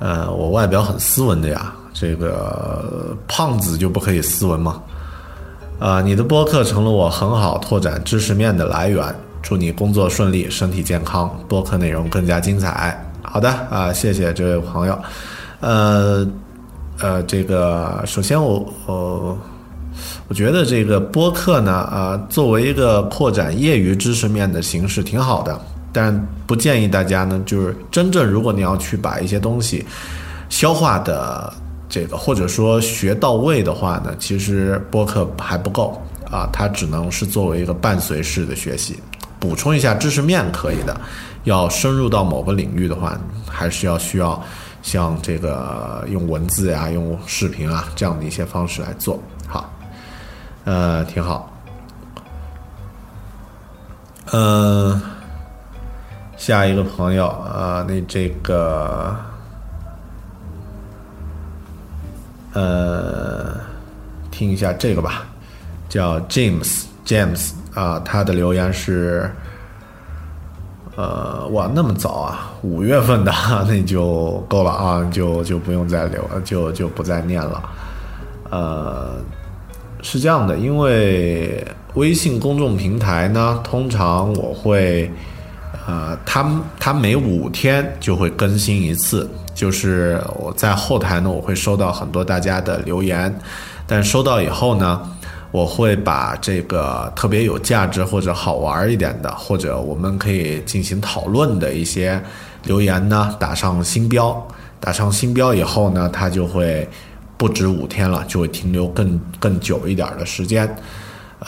[0.00, 4.82] 呃，我外表很斯文的呀，这个胖子就不可以斯文吗？
[5.78, 9.14] 啊，你的播客成了我很好拓展知识面的来源。
[9.42, 13.02] 祝你工作顺利，身体健康，播客内容更加精彩。
[13.22, 14.98] 好的啊，谢谢这位朋友。
[15.60, 16.26] 呃
[16.98, 19.38] 呃，这个首先我我
[20.28, 25.58] 我觉得这个播客呢啊，作为一个扩展业余知识面的形式，挺好的。
[25.92, 29.84] 但不建议大家呢，就是真正如果你要去把一些东西
[30.48, 31.52] 消化的
[31.88, 39.00] 这个，或者说学到位的话呢，其实播客还不够啊，它只能是作为一个伴随式的学习，
[39.40, 41.00] 补充一下知识面可以的。
[41.44, 43.18] 要深入到某个领域的话，
[43.48, 44.40] 还是要需要
[44.82, 49.18] 像这个用文字呀、用视频啊这样的一些方式来做
[49.48, 49.72] 好，
[50.64, 51.50] 呃，挺好，
[54.32, 55.00] 嗯。
[56.40, 59.14] 下一个朋友啊，那这个，
[62.54, 63.60] 呃，
[64.30, 65.26] 听一下这个吧，
[65.86, 69.30] 叫 James James 啊，他的留言是，
[70.96, 73.30] 呃，哇，那么早啊，五月份的，
[73.68, 77.62] 那就够了啊，就就不用再留，就就不再念了，
[78.48, 79.16] 呃，
[80.00, 81.62] 是这样的，因为
[81.96, 85.12] 微信公众平台呢，通常我会，
[85.86, 86.44] 呃，它
[86.78, 93.34] 它每五天就会更新一次，就是我在后台呢，我会收到很多大家的留言，
[93.86, 95.00] 但收到以后呢，
[95.50, 102.22] 我会把这个特别有价值或者好玩一点的，或者我们可以进行讨论的一些
[102.64, 104.46] 留言呢，打上星标，
[104.78, 106.88] 打上星标以后呢，它就会
[107.36, 110.72] 不止五天了，就会停留更更久一点的时间。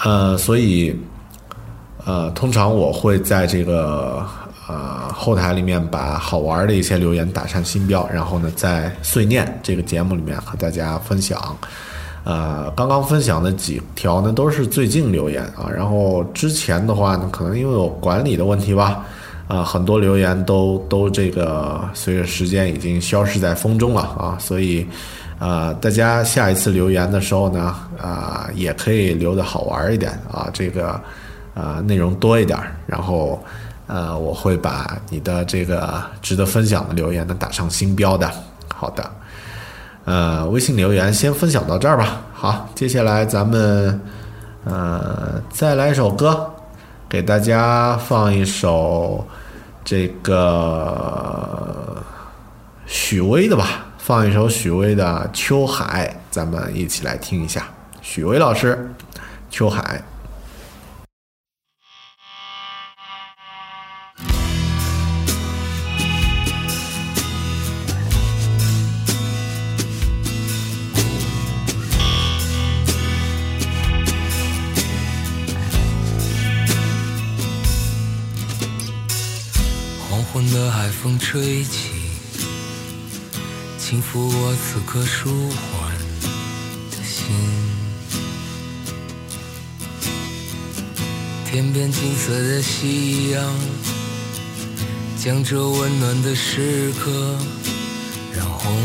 [0.03, 0.99] 呃，所以，
[2.05, 4.27] 呃，通常我会在这个
[4.69, 11.41] 呃后台里面把好玩的一些留言打上星标，然后呢，在碎念这个节目里面和大家分享。
[12.25, 15.71] 呃，刚刚分享的几条呢，都是最近留言啊。
[15.75, 19.05] 然后之前的话呢，可能因为有管理的问题吧，
[19.49, 24.87] 啊，很多留言都都这个随着时间已经消失在风中了啊，所以。
[25.39, 31.01] 啊，大家下一次留言的时候呢，啊，也可以留的好玩一点啊，这个
[31.55, 33.43] 啊内容多一点，然后
[33.87, 38.31] 呃，我会把你的这个值得分享的留言呢打上星标的。
[38.75, 39.11] 好的，
[40.05, 42.23] 呃，微信留言先分享到这儿吧。
[42.33, 44.01] 好，接下来咱们
[44.65, 46.51] 呃再来一首歌，
[47.09, 49.27] 给大家放一首
[49.85, 51.97] 这个
[52.87, 53.87] 许巍的吧。
[53.99, 57.67] 放一首许巍的《秋海》，咱们一起来听一下。
[58.01, 58.91] 许巍老师，
[59.49, 60.03] 《秋海》。
[81.33, 81.89] 吹起。
[83.79, 85.91] 轻抚我此刻舒缓
[86.91, 87.35] 的心，
[91.51, 93.43] 天边金色的夕阳，
[95.17, 97.39] 将这温暖的时刻
[98.37, 98.77] 染红。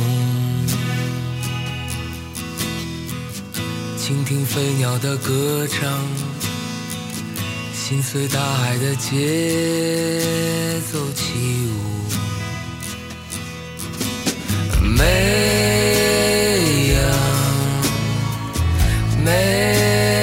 [3.98, 6.02] 倾听飞鸟的歌唱，
[7.74, 11.34] 心随大海的节奏起
[11.74, 11.97] 舞。
[14.98, 17.00] 美呀，
[19.24, 20.17] 美。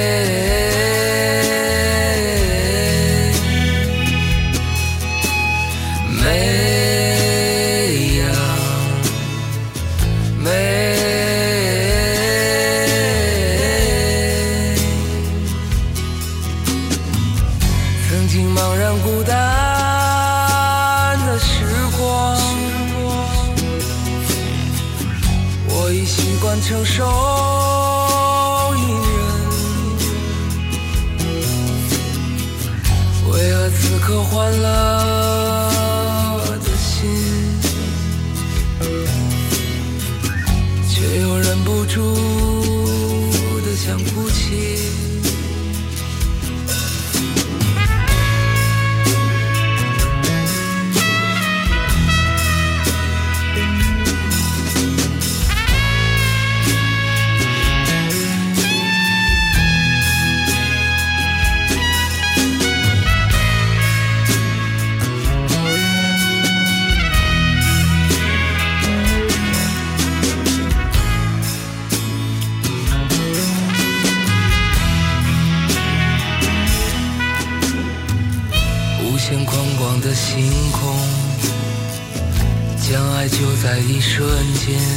[84.67, 84.94] 好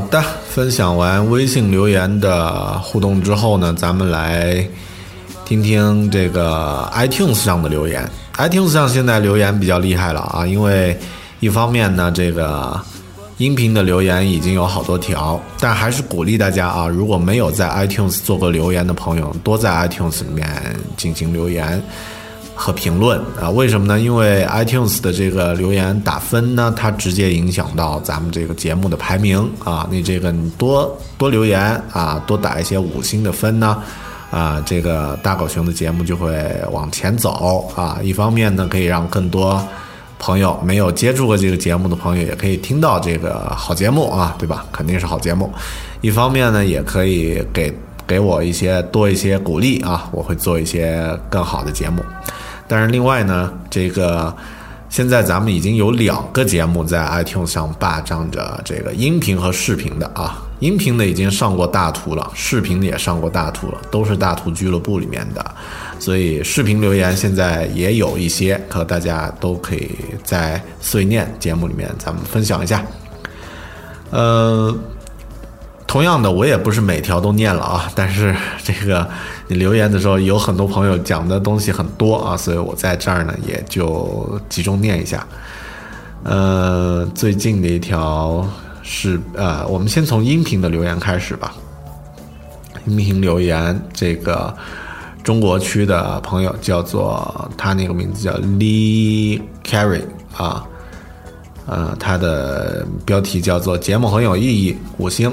[0.00, 4.66] 好的，分享完微信留言的互动之后呢，咱们来
[5.44, 8.08] 听听这个 iTunes 上的留言。
[8.38, 10.98] iTunes 上现在留言比较厉害了啊，因为
[11.40, 12.80] 一方面呢，这个
[13.36, 20.48] 音频的留言已经有好多条，但还是鼓励大家啊，如果没有在 iTunes 做过留言的朋友，多在 iTunes 里面
[20.96, 21.80] 进行留言。
[22.62, 23.48] 和评论啊。
[23.48, 23.98] 为什么呢？
[23.98, 29.88] 因为 iTunes 的这个留言打分呢，它直接影响到咱们这个节目的排名啊。
[29.90, 31.58] 你这个你多多留言
[31.90, 33.82] 啊，多打一些五星的分呢。
[34.30, 37.98] 啊，这个大狗熊的节目就会往前走啊。
[38.00, 39.60] 一方面呢，可以让更多
[40.20, 44.64] 朋友没有接触过这个节目的朋友，也可以听到这个好节目啊，对吧？
[44.70, 45.50] 肯定是好节目。
[46.00, 47.74] 一方面呢，也可以给
[48.06, 52.00] 给我一些多一些鼓励啊，我会做一些更好的节目。
[52.70, 54.32] 但是另外呢，这个
[54.88, 60.40] 现在咱们已经有两个节目在 iTunes 上霸占着这个音频和视频的啊。
[60.60, 65.44] 音频的已经上过大图了，视频的也上过大图了，都是大图俱乐部里面的，
[65.98, 69.90] 所以视频留言现在也有一些，和大家都可以
[70.22, 72.84] 在碎念节目里面咱们分享一下。
[74.10, 74.76] 呃，
[75.90, 78.32] 同样的，我也不是每条都念了啊， 但是
[78.62, 79.04] 这个
[79.48, 85.26] 你留言的时候有很多朋友讲的东西很多啊，所以我在这儿呢也就集中念一下。
[86.22, 88.46] 呃，最近的一条。
[88.82, 91.54] 是呃，我们先从音频的留言开始吧。
[92.86, 94.52] 音频留言，这个
[95.22, 100.02] 中国区的朋友叫做他那个名字叫 Lee Carry
[100.36, 100.64] 啊，
[101.66, 105.32] 呃，他的标题叫做节目很有意义，五星。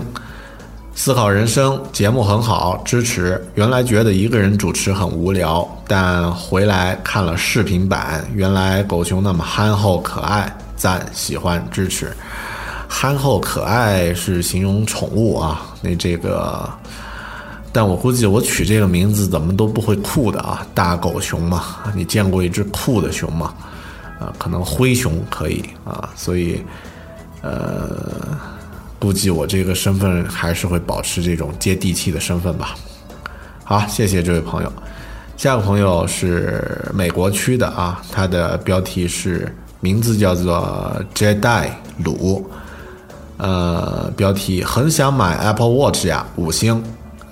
[1.00, 3.40] 思考人生节目很好，支持。
[3.54, 12.12] 原来觉得一个人主持很无聊，但回来看了视频版，原来狗熊那么憨厚可爱，赞，喜欢，支持。
[12.90, 16.68] 憨厚可爱是形容宠物啊，那这个，
[17.72, 23.54] 但我估计我取这个名字怎么都不会酷的啊，大狗熊嘛，你见过一只酷的熊吗？
[24.20, 26.60] 啊，可能灰熊可以啊，所以，
[27.44, 28.36] 呃，
[29.00, 32.76] 估计我这个身份还是会保持这种接地气的身份吧。
[33.64, 34.74] 好，谢谢这位朋友。
[35.36, 41.70] 下个朋友是美国区的啊，他的标题是名字叫做 Jedi
[42.04, 42.50] 鲁。
[43.38, 46.84] 呃，标题很想买 Apple Watch 呀，五星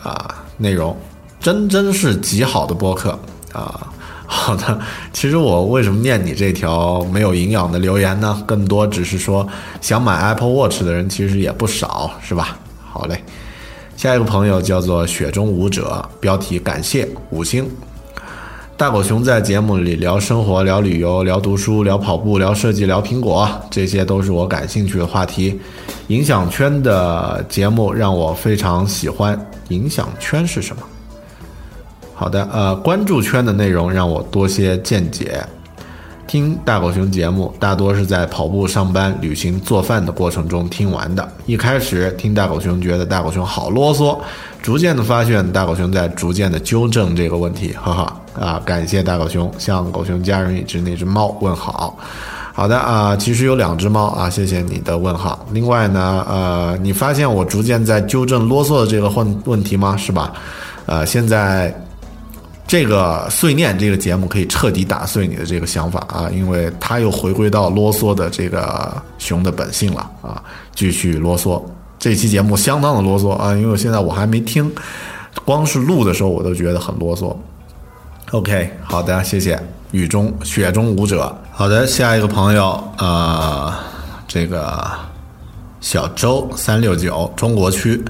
[0.03, 0.95] 啊，内容
[1.39, 3.17] 真真是极好的播客
[3.53, 3.87] 啊。
[4.27, 4.79] 好的，
[5.13, 8.43] 其实我为什么念你这条没有营养的留言呢？
[8.45, 9.47] 更多只是说
[9.81, 12.57] 想买 Apple Watch 的人其实也不少，是吧？
[12.91, 13.23] 好嘞，
[13.95, 17.69] 下一个朋友叫做雪中舞者，标题感谢五星。
[18.77, 25.59] 大狗熊在节目里聊生活、聊旅游、聊读书、聊跑步、聊设计、聊苹果，这些都是我感兴趣的话题。
[26.07, 29.39] 影响圈的节目让我非常喜欢。
[29.69, 30.81] 影响圈是什么？
[32.15, 35.45] 好的，呃，关注圈的内容让我多些见解。
[36.27, 41.27] 听大狗熊节目大多是在跑步、上班、旅行、做饭的过程中听完的。
[41.45, 44.17] 一开始听大狗熊觉得大狗熊好啰嗦，
[44.61, 48.21] 逐渐的发现大狗熊在逐渐的纠正这个问题，哈哈。
[48.39, 51.97] 啊，感谢大狗熊向狗熊家人以及那只猫问好。
[52.53, 55.45] 好的啊，其实有两只猫啊，谢谢你的问好。
[55.51, 59.95] 另外呢，呃，你发现我逐渐在纠正啰嗦的这个问问题吗？
[59.95, 60.33] 是吧？
[60.87, 61.73] 呃，现在
[62.67, 70.41] 这个碎念这个节目可以彻底打碎你的这个想法啊，因为它又回归到啰嗦的这个熊的本性了啊，
[70.73, 71.61] 继续啰嗦。
[71.99, 74.71] 这期节目相当的啰嗦啊，因为我现在我还没听，
[75.45, 77.35] 光是录的时候我都觉得很啰嗦。
[78.31, 79.59] OK，好的，谢谢
[79.91, 81.35] 雨中雪中舞者。
[81.51, 83.73] 好的，下一个朋友，呃，
[84.27, 84.83] 这个
[85.81, 88.03] 小周三六九中国区，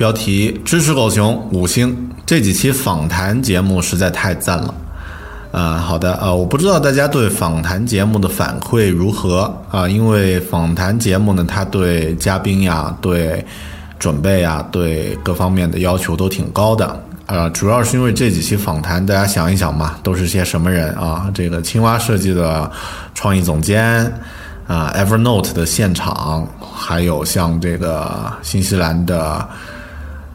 [0.00, 1.94] 标题支持狗熊五星。
[2.24, 4.74] 这几期访谈节目实在太赞了。
[5.52, 9.86] 呃，好的，呃，我不知道大家对访谈节目的反馈如何啊？
[9.86, 13.44] 因为访谈节目呢，它对嘉宾呀、对
[13.98, 16.98] 准备啊、对各方面的要求都挺高的。
[17.26, 21.30] 呃，主要是因为这几期访谈，大家想一想嘛，都是些什么人啊？
[21.34, 22.72] 这个青蛙设计的
[23.14, 24.10] 创意总监
[24.66, 29.46] 啊，Evernote 的现场，还有像这个新西兰的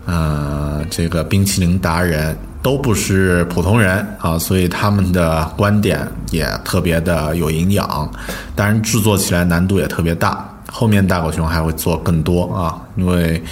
[0.05, 8.09] 呃这个冰淇淋达人，都不是普通人啊，所以他们的观点也特别的有营养，
[8.55, 10.47] 当然制作起来难度也特别大。
[10.71, 13.43] 后面大狗熊还会做更多啊，因为。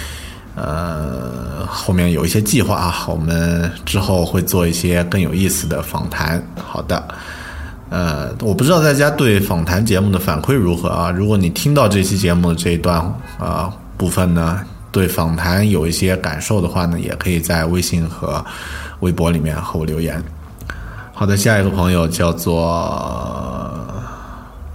[0.56, 6.40] 呃，后面有一些计划啊，我们之后会做一些更有意思的访谈。
[6.56, 7.08] 好的，
[7.90, 11.10] 呃，我不知道大家对访谈节目的反馈如何啊？
[11.10, 13.00] 如果你听到这期节目的这一段
[13.36, 14.60] 啊部分呢，
[14.94, 18.42] 对访谈有一些感受的话呢，也可以在微信和
[19.00, 20.22] 微博里面和我留言。
[21.12, 23.84] 好的，下一个朋友叫做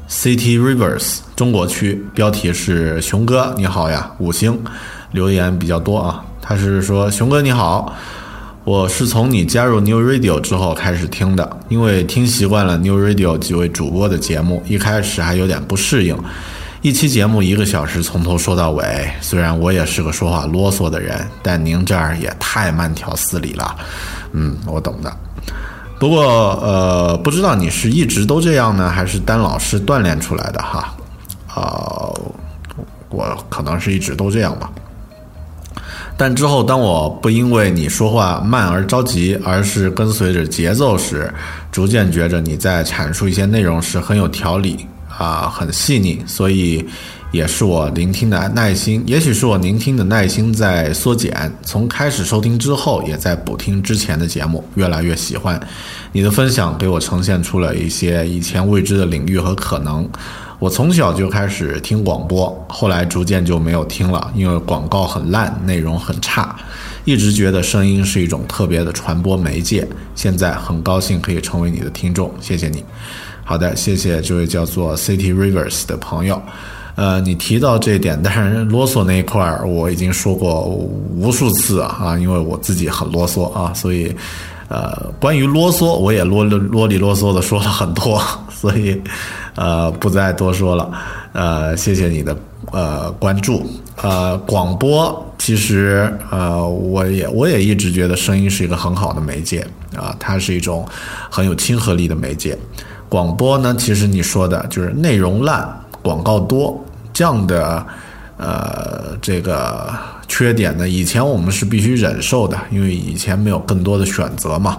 [0.09, 4.59] City Rivers 中国区，标题是熊哥你好呀，五星。
[5.11, 7.95] 留言比较多啊，他是说熊哥你好，
[8.65, 16.15] 我是从你加入 New Radio 之后开始听的，因为听习惯了 New Radio 几位主播的节目，一开始还有点不适应。
[16.81, 23.75] 一期节目一个小时从头说到尾，虽然我也是个说话啰嗦的人，但您这儿也太慢条斯理了。
[24.31, 25.13] 嗯，我懂的。
[25.99, 26.23] 不过
[26.63, 30.95] 呃，不知道你是一直都这样呢，还是丹老师锻炼出来的哈？
[31.53, 32.07] 啊，
[33.09, 34.71] 我可能是一直都这样吧。
[36.15, 41.29] 但之后，当我不因为你说话慢而着急，而是跟随着节奏时，
[41.73, 44.87] 逐渐觉着你在阐述一些内容时很有条理
[45.19, 46.83] 啊，很细腻，所以
[47.31, 51.51] 也是我聆听的耐心，也许是我聆听的耐心在缩减。
[51.61, 55.59] 从开始收听之后，也在补听之前的节目，越来越喜欢
[56.13, 60.09] 你的分享，给我呈现出了一些以前未知的领域和可能。
[60.57, 66.55] 我从小就开始听广播，后来逐渐就没有听了，因为广告很烂，内容很差。
[67.05, 69.87] 一直觉得声音是一种特别的传播媒介。
[70.15, 72.83] 现在很高兴可以成为你的听众，谢谢你。
[73.49, 76.39] 好的，谢谢这位叫做 City Rivers 的朋友。
[76.93, 80.65] 呃，你提到这一点，但是啰嗦那一块儿我已经说过
[81.15, 84.15] 无数次啊，因为我自己很啰嗦啊，所以。
[84.67, 88.21] 呃，关于啰嗦，我也啰啰里啰嗦的说了很多，
[88.51, 89.01] 所以，
[89.55, 90.91] 呃，不再多说了。
[91.33, 92.37] 呃，谢谢你的
[92.71, 93.65] 呃关注。
[93.95, 99.65] 呃，广播其实呃，我也我也一直觉得声音是一个很好的媒介
[99.97, 100.87] 啊，它是一种
[101.31, 102.55] 很有亲和力的媒介。
[103.09, 105.67] 广播呢，其实你说的就是内容烂、
[106.01, 106.81] 广告多
[107.11, 107.85] 这样的。
[108.41, 109.93] 呃，这个
[110.29, 114.77] 缺点呢，以前我们是必须忍受的，因为以前没有更多的选择嘛。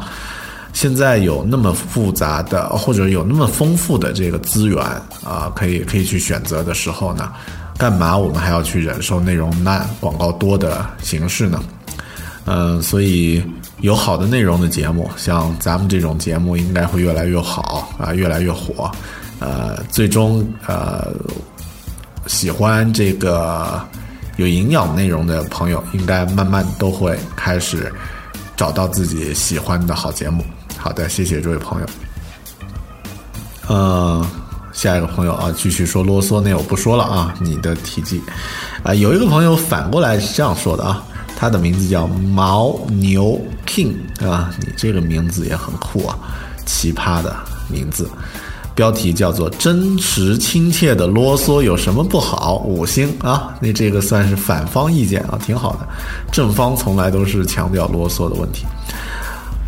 [0.73, 4.83] 现在有那么复杂的，或者有那么丰富的这个资源
[5.23, 7.31] 啊，可以可以去选择的时候呢，
[7.77, 11.63] 干嘛我们还要去忍受内容烂、广告多的形式呢？
[12.47, 13.45] 嗯，所以
[13.81, 18.91] 有好的内容的节目，像咱们这种节目，应该会越来越好啊，越来越火。
[19.39, 21.13] 呃，最终呃。
[22.27, 23.83] 喜欢这个
[24.37, 27.91] 有营养内容的朋友，应该慢慢都会开始
[28.55, 30.45] 找到自己喜欢的好节目。
[30.77, 31.87] 好的，谢谢这位朋友。
[33.69, 34.25] 嗯，
[34.73, 37.35] 下一个朋友啊，继续说啰嗦，那我不说了啊。
[37.41, 38.21] 你的体积
[38.85, 41.03] 啊，有一个朋友反过来是这样说的啊，
[41.41, 46.19] 他的名字叫牦牛 king 啊，你这个名字也很酷啊，
[46.67, 47.35] 奇葩的
[47.67, 48.07] 名字。
[48.75, 55.89] 标题叫做“真实亲切的啰嗦有什么不好？”五星啊，那这个算是反方意见啊，挺好的。
[56.31, 58.67] 正方从来都是强调啰嗦的问题。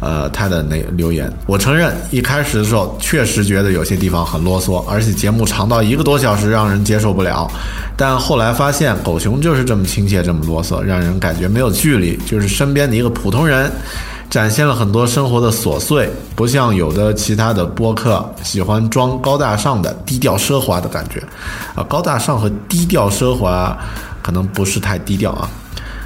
[0.02, 7.48] 呃，他的那留言，我承认一开始的时候确实觉得有些地方很啰嗦，而且节目长到一个多小时，让人接受不了。
[7.96, 13.70] 但后来发现，狗熊就是这么亲切，这么啰嗦，让人感觉没有距离，就是身边的一个普通人。
[14.28, 21.22] 展现了很多生活的琐碎，不像有的其他的播客喜欢装高大上的低调奢华的感觉，
[21.74, 23.76] 啊，高大上和低调奢华
[24.22, 25.50] 可能不是太低调啊，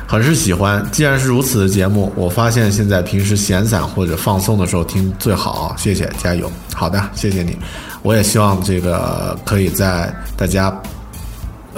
[0.06, 0.86] 很是喜欢。
[0.92, 5.74] 既然是如此的节目，我发现现在平时闲散或者放松的时候听最好。
[5.78, 6.50] 谢谢，加油。
[6.74, 7.58] 好的，谢谢你。
[8.02, 10.74] 我也希望这个可以在大家。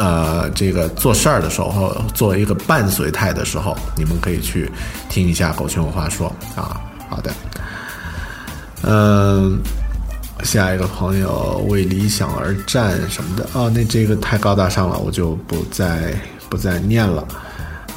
[0.00, 4.70] 呃，这个做事儿的时候，作为一个伴随态的时候，你们可以去
[5.08, 6.80] 听一下《狗熊有话说》啊。
[7.08, 7.32] 好的，
[8.84, 9.58] 嗯，
[10.44, 16.14] 下一个朋友为理想而战什么的啊，那这个太高大上了，我就不再
[16.48, 17.26] 不再念了。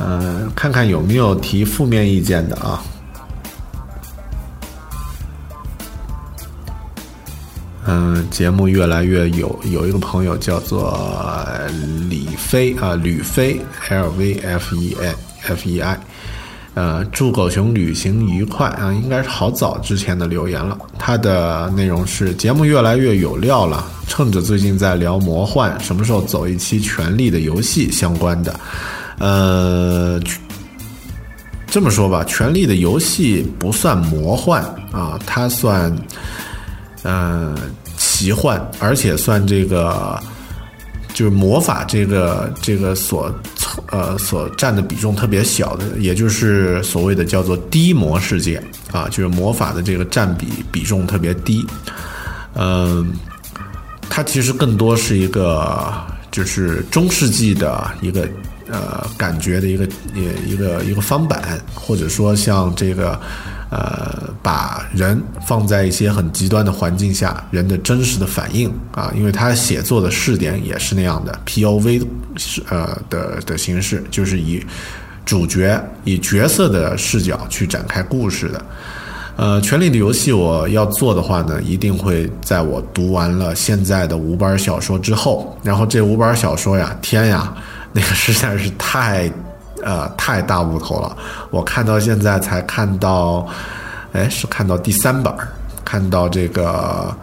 [0.03, 2.81] 嗯，看看有没有提负面意见的啊。
[7.87, 10.97] 嗯，节目越来越有有一个朋友叫做
[12.09, 15.99] 李飞啊，吕飞 L V F E I F E I，
[16.75, 20.77] 呃，祝狗熊旅行愉快啊，应该是好早之前的留言了。
[20.97, 28.57] 他的内容是节目越来越有料了，趁着最近在聊魔幻，什么时候走一期《权力的游戏》相关的？
[29.21, 30.19] 呃，
[31.67, 35.95] 这么说吧，《权力的游戏》不算魔幻啊，它算。
[37.03, 37.55] 呃，
[37.97, 40.21] 奇幻，而且算这个，
[41.15, 43.33] 就是魔法这个这个所
[43.87, 51.65] 呃所占的比重特别小的，也就是所谓的叫做低魔世界啊，就是魔法的这个占比比重特别低。
[52.53, 53.13] 嗯，
[54.07, 55.91] 它其实更多是一个
[56.29, 58.29] 就是中世纪的一个
[58.71, 63.19] 呃感觉的一个一一个一个翻版，或者说像这个。
[63.73, 65.17] 呃，把人
[65.47, 72.01] 放在一些很极端的环境下，人的真实的反应啊，因为他写作的试点也是那样的，P O V
[72.67, 74.61] 呃的的形式，就是以
[75.23, 78.65] 主角以角色的视角去展开故事的。
[79.37, 87.55] 呃，《权力的游戏》我要做的话呢，一定会在我读完了现在的五本小说之后，然后这五本小说呀，天呀，
[87.93, 89.31] 那个实在是太，
[89.83, 91.15] 呃，太大无头了。
[91.49, 93.47] 我看到现在才看到，
[94.13, 95.33] 哎，是看到第三本，
[95.83, 97.15] 看到这个，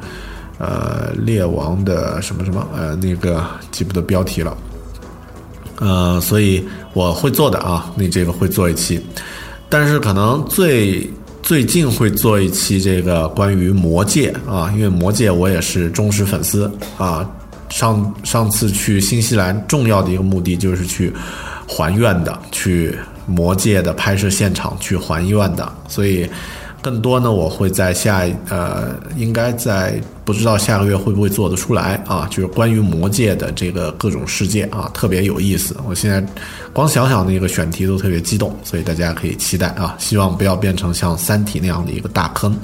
[0.59, 4.57] 呃，猎王的什么什么，呃，那个记不得标题了。
[5.81, 9.01] 呃，所以我会做的啊，那这个会做一期，
[9.69, 11.11] 但是可能最。
[11.41, 17.27] 最近会做一期这个关于魔戒啊，因为魔戒我也是忠实粉丝啊。
[17.71, 21.13] 上上次去新西兰，重要的一个目的就是去
[21.67, 26.29] 还愿的，去魔界的拍摄现场去还愿的，所以。
[26.81, 32.25] 更多呢，我会在下呃，应该在不知道下个月会不会做得出来啊？
[32.31, 35.77] 就是关于魔界的这个各种世界啊，特别有意思。
[35.89, 36.25] 我现在
[36.73, 39.97] 光想想那个选题都特别激动，所以大家可以期待啊！
[39.99, 42.57] 希望不要变成像《三体》那样的一个大坑。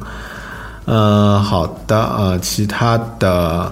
[0.84, 3.70] 嗯，好的啊，其他的。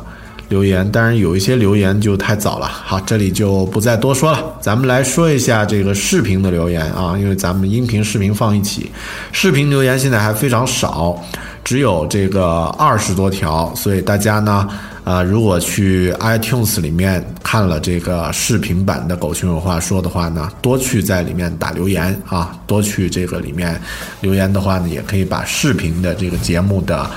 [0.52, 2.66] 留言，当然有一些留言就太早了。
[2.66, 4.44] 好，这里就不再多说了。
[4.60, 8.90] 咱们来说一下这个视频的留言啊，因为咱们音频、视频放一起，
[9.32, 11.18] 视频留言现在还非常少，
[11.64, 13.74] 只有这个二十多条。
[13.74, 14.68] 所以大家呢，
[15.04, 23.80] 啊，如果去 iTunes 里面看了这个视频版的《狗熊有话说》的话呢，多去在里面打留言啊，多去这个里面
[24.20, 27.10] 留言的话呢，也可以把视频的这个节目的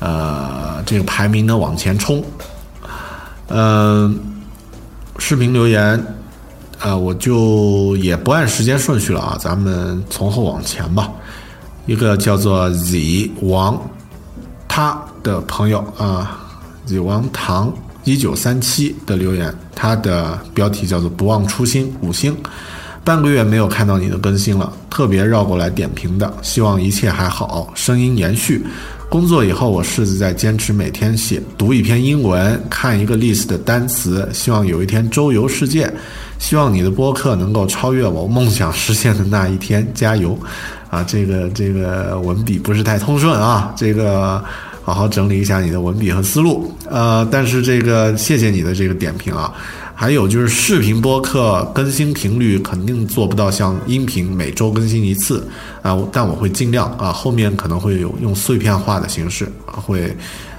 [0.00, 2.22] 呃这个排名呢往前冲。
[3.48, 4.18] 嗯，
[5.18, 6.02] 视频留言，
[6.78, 11.10] 啊，我就也不按时间顺序了啊，咱们从后往前吧。
[11.86, 13.78] 一个叫做 Z 王，
[14.66, 16.40] 他的朋友啊
[16.86, 17.72] ，Z 王唐
[18.04, 22.34] 一九三七的留言，他的标题叫做“不忘初心”，五星。
[23.04, 28.64] 半个月没有看到你的更新了，特别绕过来点评的，希望一切还好，声音延续。
[29.08, 35.92] 工作以后，我试着在坚持每天写读一篇英文，看一个 list 的单词，希望有一天周游世界。
[36.36, 40.36] 希望你的播客能够超越我梦想实现的那一天，加油！
[40.90, 44.44] 啊，这个这个文笔不是太通顺啊，这个
[44.82, 46.70] 好好整理一下你的文笔和思路。
[46.90, 49.54] 呃，但是这个谢谢你的这个点评啊。
[49.94, 55.46] 还有就是视频播客更新频率肯定做不到像音频每周更新一次
[55.82, 60.14] 啊，但我会尽量啊，后面可能会有用碎片化的形式，会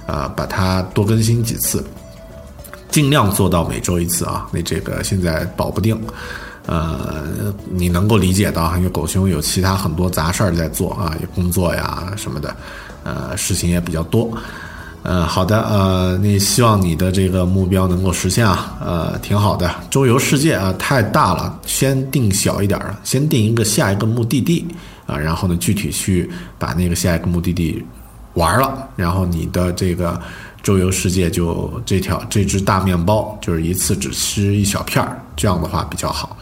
[0.08, 1.86] 啊把它多更新几次，
[2.90, 4.48] 尽量做到每周一次啊。
[4.52, 6.00] 那这个现在保不定，
[6.66, 12.56] 呃，你能够理解到，因为狗熊有其他很多杂事儿在做啊，有工作呀什么的，
[13.04, 14.32] 呃，事情也比较多。
[15.08, 19.70] 呃，好的，呃，那希望你的这个目标能够实现啊，呃，挺好的。
[19.88, 24.66] 周游世界啊，太大了，先定小一点儿，先定一个下一个目的地
[25.06, 26.28] 啊，然后呢，具体去
[26.58, 27.86] 把那个下一个目的地
[28.34, 30.20] 玩了，然后你的这个
[30.64, 36.36] 周游世界就这条这只大面包就是一次只吃一小片儿，这样的话比较好。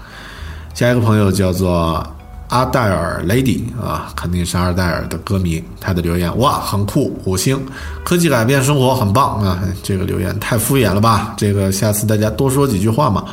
[0.73, 2.01] 下一个朋友叫做。
[2.49, 5.63] 阿黛尔 Lady 啊，肯定是阿黛尔的歌迷。
[5.79, 7.59] 他的留言哇，很酷，五星，
[8.03, 9.59] 科技改变生活，很棒啊！
[9.81, 11.33] 这个留言太敷衍了吧？
[11.35, 13.25] 这个下次大家多说几句话嘛。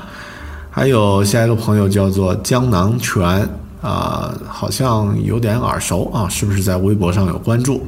[0.71, 3.47] 还有下一个朋友叫做江南泉
[3.83, 7.83] 啊，好像有点耳熟啊，是不是在微博上有关注？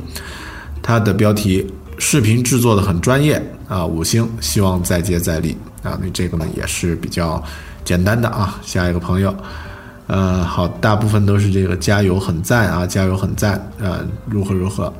[0.82, 1.66] 他的标题
[1.96, 5.98] 视频制作的很专业啊，五星，希望再接再厉啊。
[6.02, 7.42] 那这个呢也是比较
[7.84, 8.60] 简单的啊。
[8.62, 9.34] 下一个朋友。
[10.12, 14.92] 呃，好，大部分都是这个加油很赞啊，加油很赞，呃，如何如何，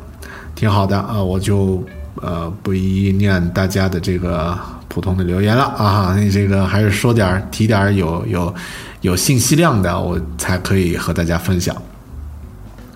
[0.54, 1.84] 挺好的啊，我就
[2.22, 4.58] 呃不一一念大家的这个
[4.88, 8.54] 普通的留言了啊，你这个还是说点提点有有
[9.02, 11.76] 有信息量的，我才可以和大家分享。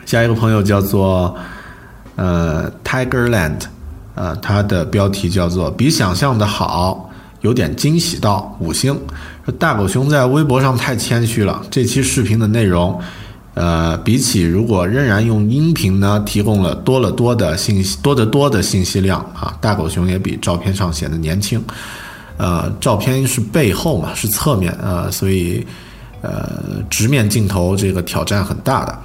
[0.06, 1.36] 下一个朋友叫做
[2.14, 3.60] 呃 Tigerland，
[4.14, 6.95] 呃，他的标题叫做比想象的好，
[7.46, 8.98] 有点惊喜到五星。
[9.56, 11.64] 大狗熊在微博上太谦虚了。
[11.70, 13.00] 这期视频的内容，
[13.54, 19.56] 呃，比起如果仍然用音频呢，提供了多了多的信息，多得多的信息量啊。
[19.60, 21.62] 大狗熊也比照片上显得年轻，
[22.36, 25.64] 呃，照片是背后嘛，是侧面啊，所以
[26.22, 28.98] 呃，直面镜头这个挑战很大的。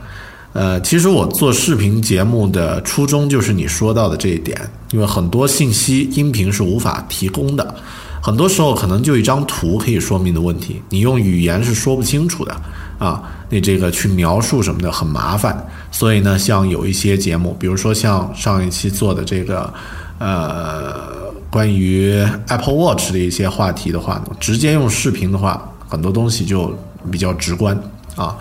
[0.53, 4.59] 呃，其实我做视频节目的初衷就是你说到的这一点，
[4.91, 7.75] 因为很多信息音频是无法提供的。
[8.21, 12.55] 很多时候可能就一张图可以说明的问题，你用语言是说不清楚的
[12.99, 13.23] 啊。
[13.49, 19.73] 你这个去描述什么的很麻烦，所以呢，像有一些节目，比如说像上一期做的这个，
[20.19, 22.13] 呃，关于
[22.47, 26.73] Apple Watch 的一些话题的话呢，直接用视频的话，很多东西就
[27.11, 27.77] 比较直观
[28.15, 28.37] 啊。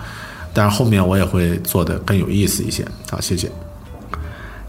[0.53, 2.85] 但是后面我也会做的更有意思一些。
[3.09, 3.51] 好，谢谢。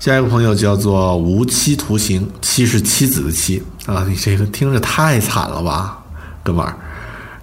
[0.03, 5.97] 下一个朋友叫做无期徒刑，妻是妻子的妻啊，你这个听着太惨了吧，
[6.43, 6.77] 哥们儿。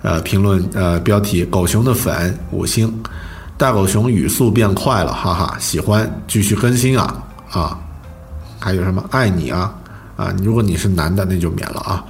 [0.01, 2.93] 呃，评论呃标题狗熊的粉五星，
[3.55, 7.79] 大狗熊语速变快了，哈哈，喜欢继续更新啊啊，
[8.59, 9.73] 还有什么爱你啊
[10.17, 12.03] 啊，如果你是男的那就免了啊。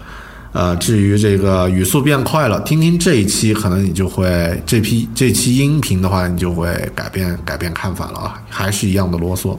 [0.53, 9.55] 呃，至于这个语速变快了，听听这一期，可能你就会这批这期音频的话，你就会改变改变看法了啊，还是一样的啰嗦，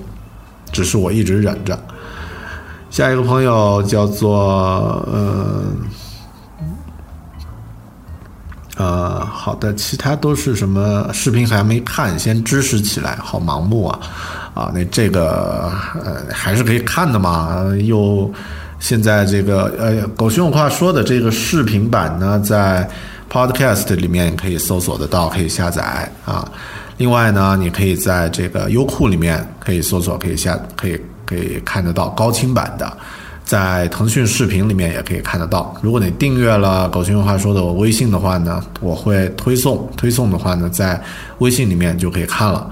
[0.72, 1.78] 只是我一直忍着。
[2.90, 4.38] 下一个朋友叫做
[5.10, 5.64] 呃。
[8.76, 14.00] 呃，好的，其他都是什么视频还没看，先支持起来，好盲目啊，
[14.54, 15.70] 啊，那这个
[16.02, 18.32] 呃还是可以看的嘛，又
[18.78, 22.88] 现在这个呃狗熊有话说的这个视频版呢，在
[23.30, 26.50] Podcast 里面可以搜索得到，可以下载啊。
[27.00, 32.92] 另外呢，你可以在这个优酷里面可以搜索，可以下，可以可以看得到高清版的。
[33.42, 35.74] 在腾讯视频里面也可以看得到。
[35.80, 41.02] 如果你订阅了狗熊有话说的我微信的话呢，我会推送，推送的话呢，在
[41.38, 42.70] 微信里面就可以看了。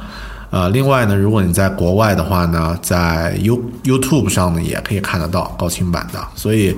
[0.51, 6.21] 呃，另外呢，如果你在国外的话呢，在 You YouTube 上呢也可以看得到高清版的。
[6.37, 6.77] 所以，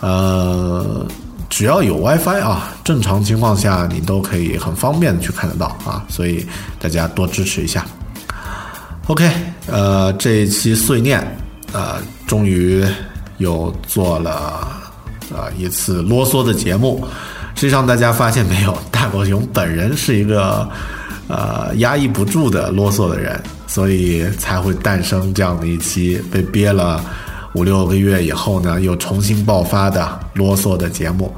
[0.00, 1.04] 呃，
[1.54, 6.04] 只要有 WiFi 啊，正常情况下你都可以很方便的去看得到啊。
[6.08, 6.44] 所以
[6.80, 7.86] 大家多支持一下。
[9.06, 9.30] OK，
[9.68, 11.24] 呃，这一期碎念，
[11.72, 12.84] 呃，终于。
[13.38, 14.68] 又做了
[15.34, 17.04] 呃一次啰嗦的节目，
[17.56, 20.68] 实际上大家发现没有，大狗熊本人是一个
[21.26, 27.04] 呃压抑不住的啰嗦的人，所以才会诞生这样的一期被憋了
[27.54, 31.34] 五六个月以后呢又重新爆发的啰嗦的节目。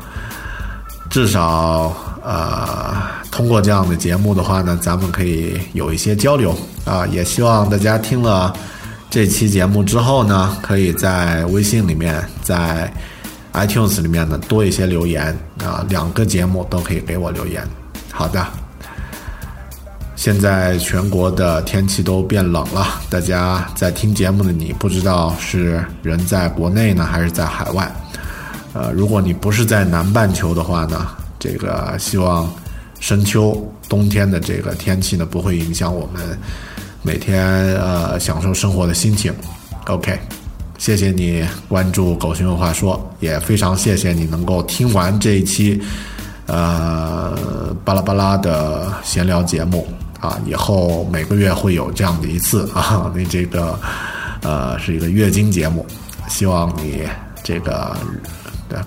[1.09, 2.95] 至少呃
[3.31, 8.53] 通过这样的节目的话呢，咱们可以有一些交流啊，也希望大家听了。
[9.09, 12.93] 这期节目之后呢，可以在微信里面，在
[13.53, 17.67] iTunes 里面呢多一些留言啊，两个节目都可以给我留言。
[18.11, 18.45] 好的，
[20.17, 27.89] 现在全国的天气都变冷了，大家在听节目的你不知道是人在国内呢还是在海外？
[28.73, 31.07] 呃，如果你不是在南半球的话呢，
[31.39, 32.51] 这个希望
[32.99, 36.37] 深秋冬天的这个天气呢不会影响我们。
[37.03, 37.47] 每天
[37.77, 39.33] 呃享受生活的心情
[39.87, 40.19] ，OK，
[40.77, 45.81] 谢谢你关注狗熊有话说，也非常谢谢你能够听完这一期
[46.47, 49.87] 呃巴拉巴拉的闲聊节目
[50.21, 53.79] 啊，以后每个月会有这样的一次 啊，那这个
[54.43, 55.87] 呃是一个月经节目，
[56.29, 57.03] 希望你
[57.43, 57.97] 这个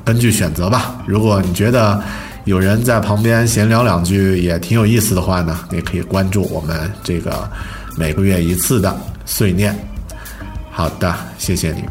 [0.03, 2.01] 根据选择吧，如果你觉得
[2.45, 7.49] 有人在旁边闲聊两句也挺有意思的话呢，也可以关注我们这个。
[7.97, 9.77] 每个月一次的碎念，
[10.71, 11.83] 好的，谢谢你。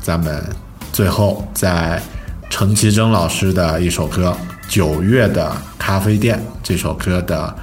[0.00, 0.42] 咱们
[0.90, 2.00] 最后在
[2.48, 4.34] 陈绮贞老师的一首歌
[4.74, 7.54] 《九月的咖啡店》这首歌的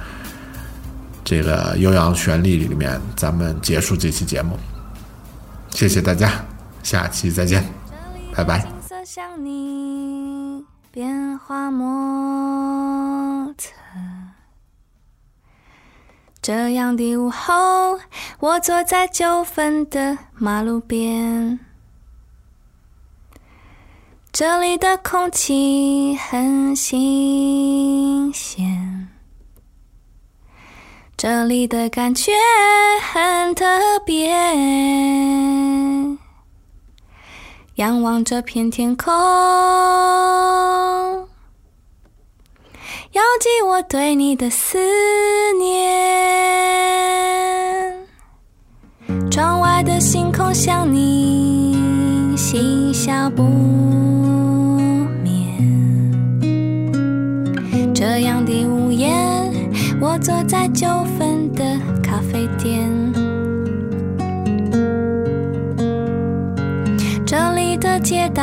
[1.28, 4.58] 这个悠扬旋律里面，咱们结束这期节目。
[5.68, 6.42] 谢谢大家，
[6.82, 7.62] 下期再见，
[8.34, 8.66] 拜拜。
[16.40, 18.00] 这样的午后，
[18.40, 21.60] 我坐在九份的马路边，
[24.32, 28.87] 这里的空气很新鲜，
[31.20, 32.30] 这里的感觉
[33.12, 33.66] 很特
[34.06, 34.30] 别。
[37.74, 39.12] 仰望这片天空。
[43.14, 44.78] 遥寄我对你的思
[45.58, 45.98] 念，
[49.28, 53.42] 窗外的星空像你嬉笑不
[60.00, 60.86] 我坐在九
[61.18, 61.64] 份的
[62.02, 62.88] 咖啡店，
[67.26, 68.42] 这里的街道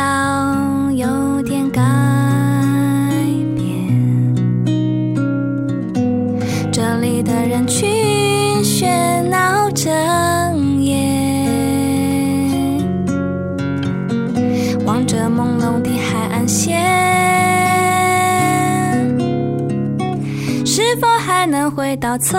[21.95, 22.37] 回到从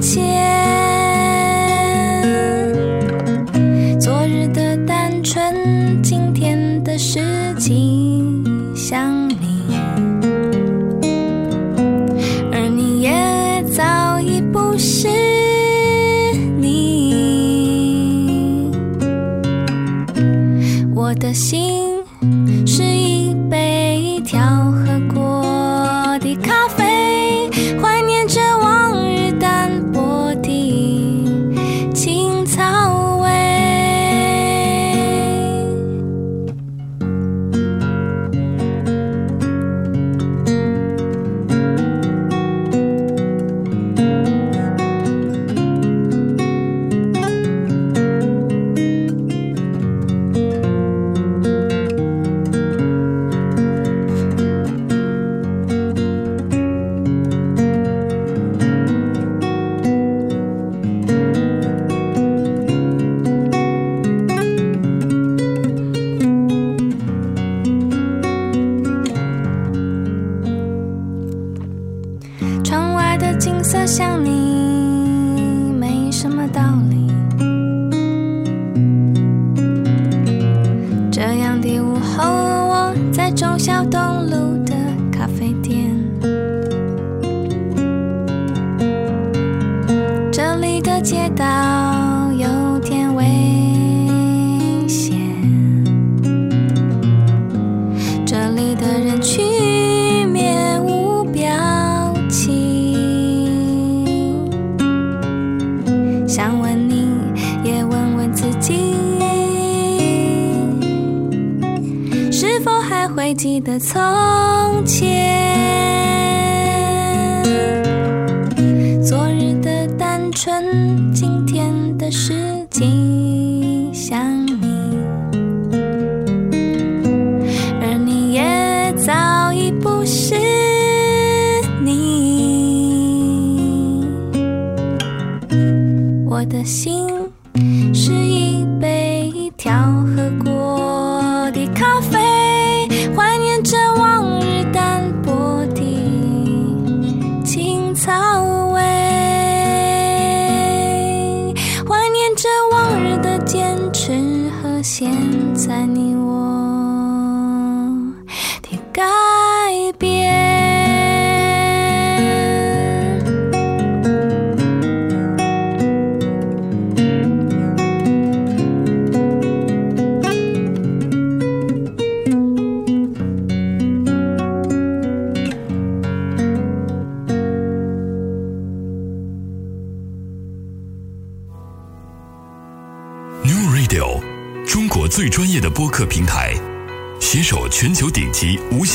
[0.00, 0.22] 前？
[3.98, 7.18] 昨日的单纯，今天的事
[7.58, 8.44] 情
[8.76, 9.76] 想你。
[12.52, 15.08] 而你也早已不是
[16.60, 16.70] 你。
[20.94, 21.89] 我的心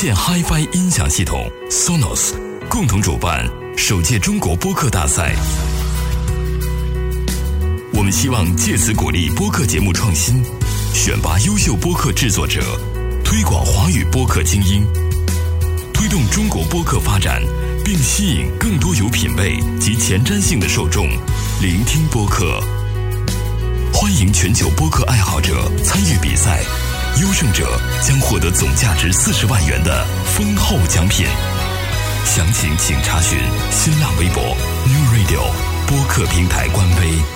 [0.06, 2.32] 级无线 HiFi 音响系统 Sonos，
[2.68, 3.44] 共同主办
[3.76, 5.34] 首届中国播客大赛。
[7.92, 10.44] 我们希望借此鼓励播客节目创新，
[10.94, 12.60] 选拔优秀播客制作者，
[13.24, 14.86] 推广华语播客精英，
[15.92, 17.42] 推动中国播客发展，
[17.84, 21.08] 并吸引更多有品位及前瞻性的受众
[21.60, 22.62] 聆听播客。
[23.92, 26.62] 欢迎全球播客爱好者参与比赛，
[27.22, 31.26] 优胜者将获得总价值四十万元的丰厚奖品。
[32.24, 33.38] 详情请查询
[33.70, 35.42] 新浪微博 New Radio
[35.86, 37.35] 播客平台官微。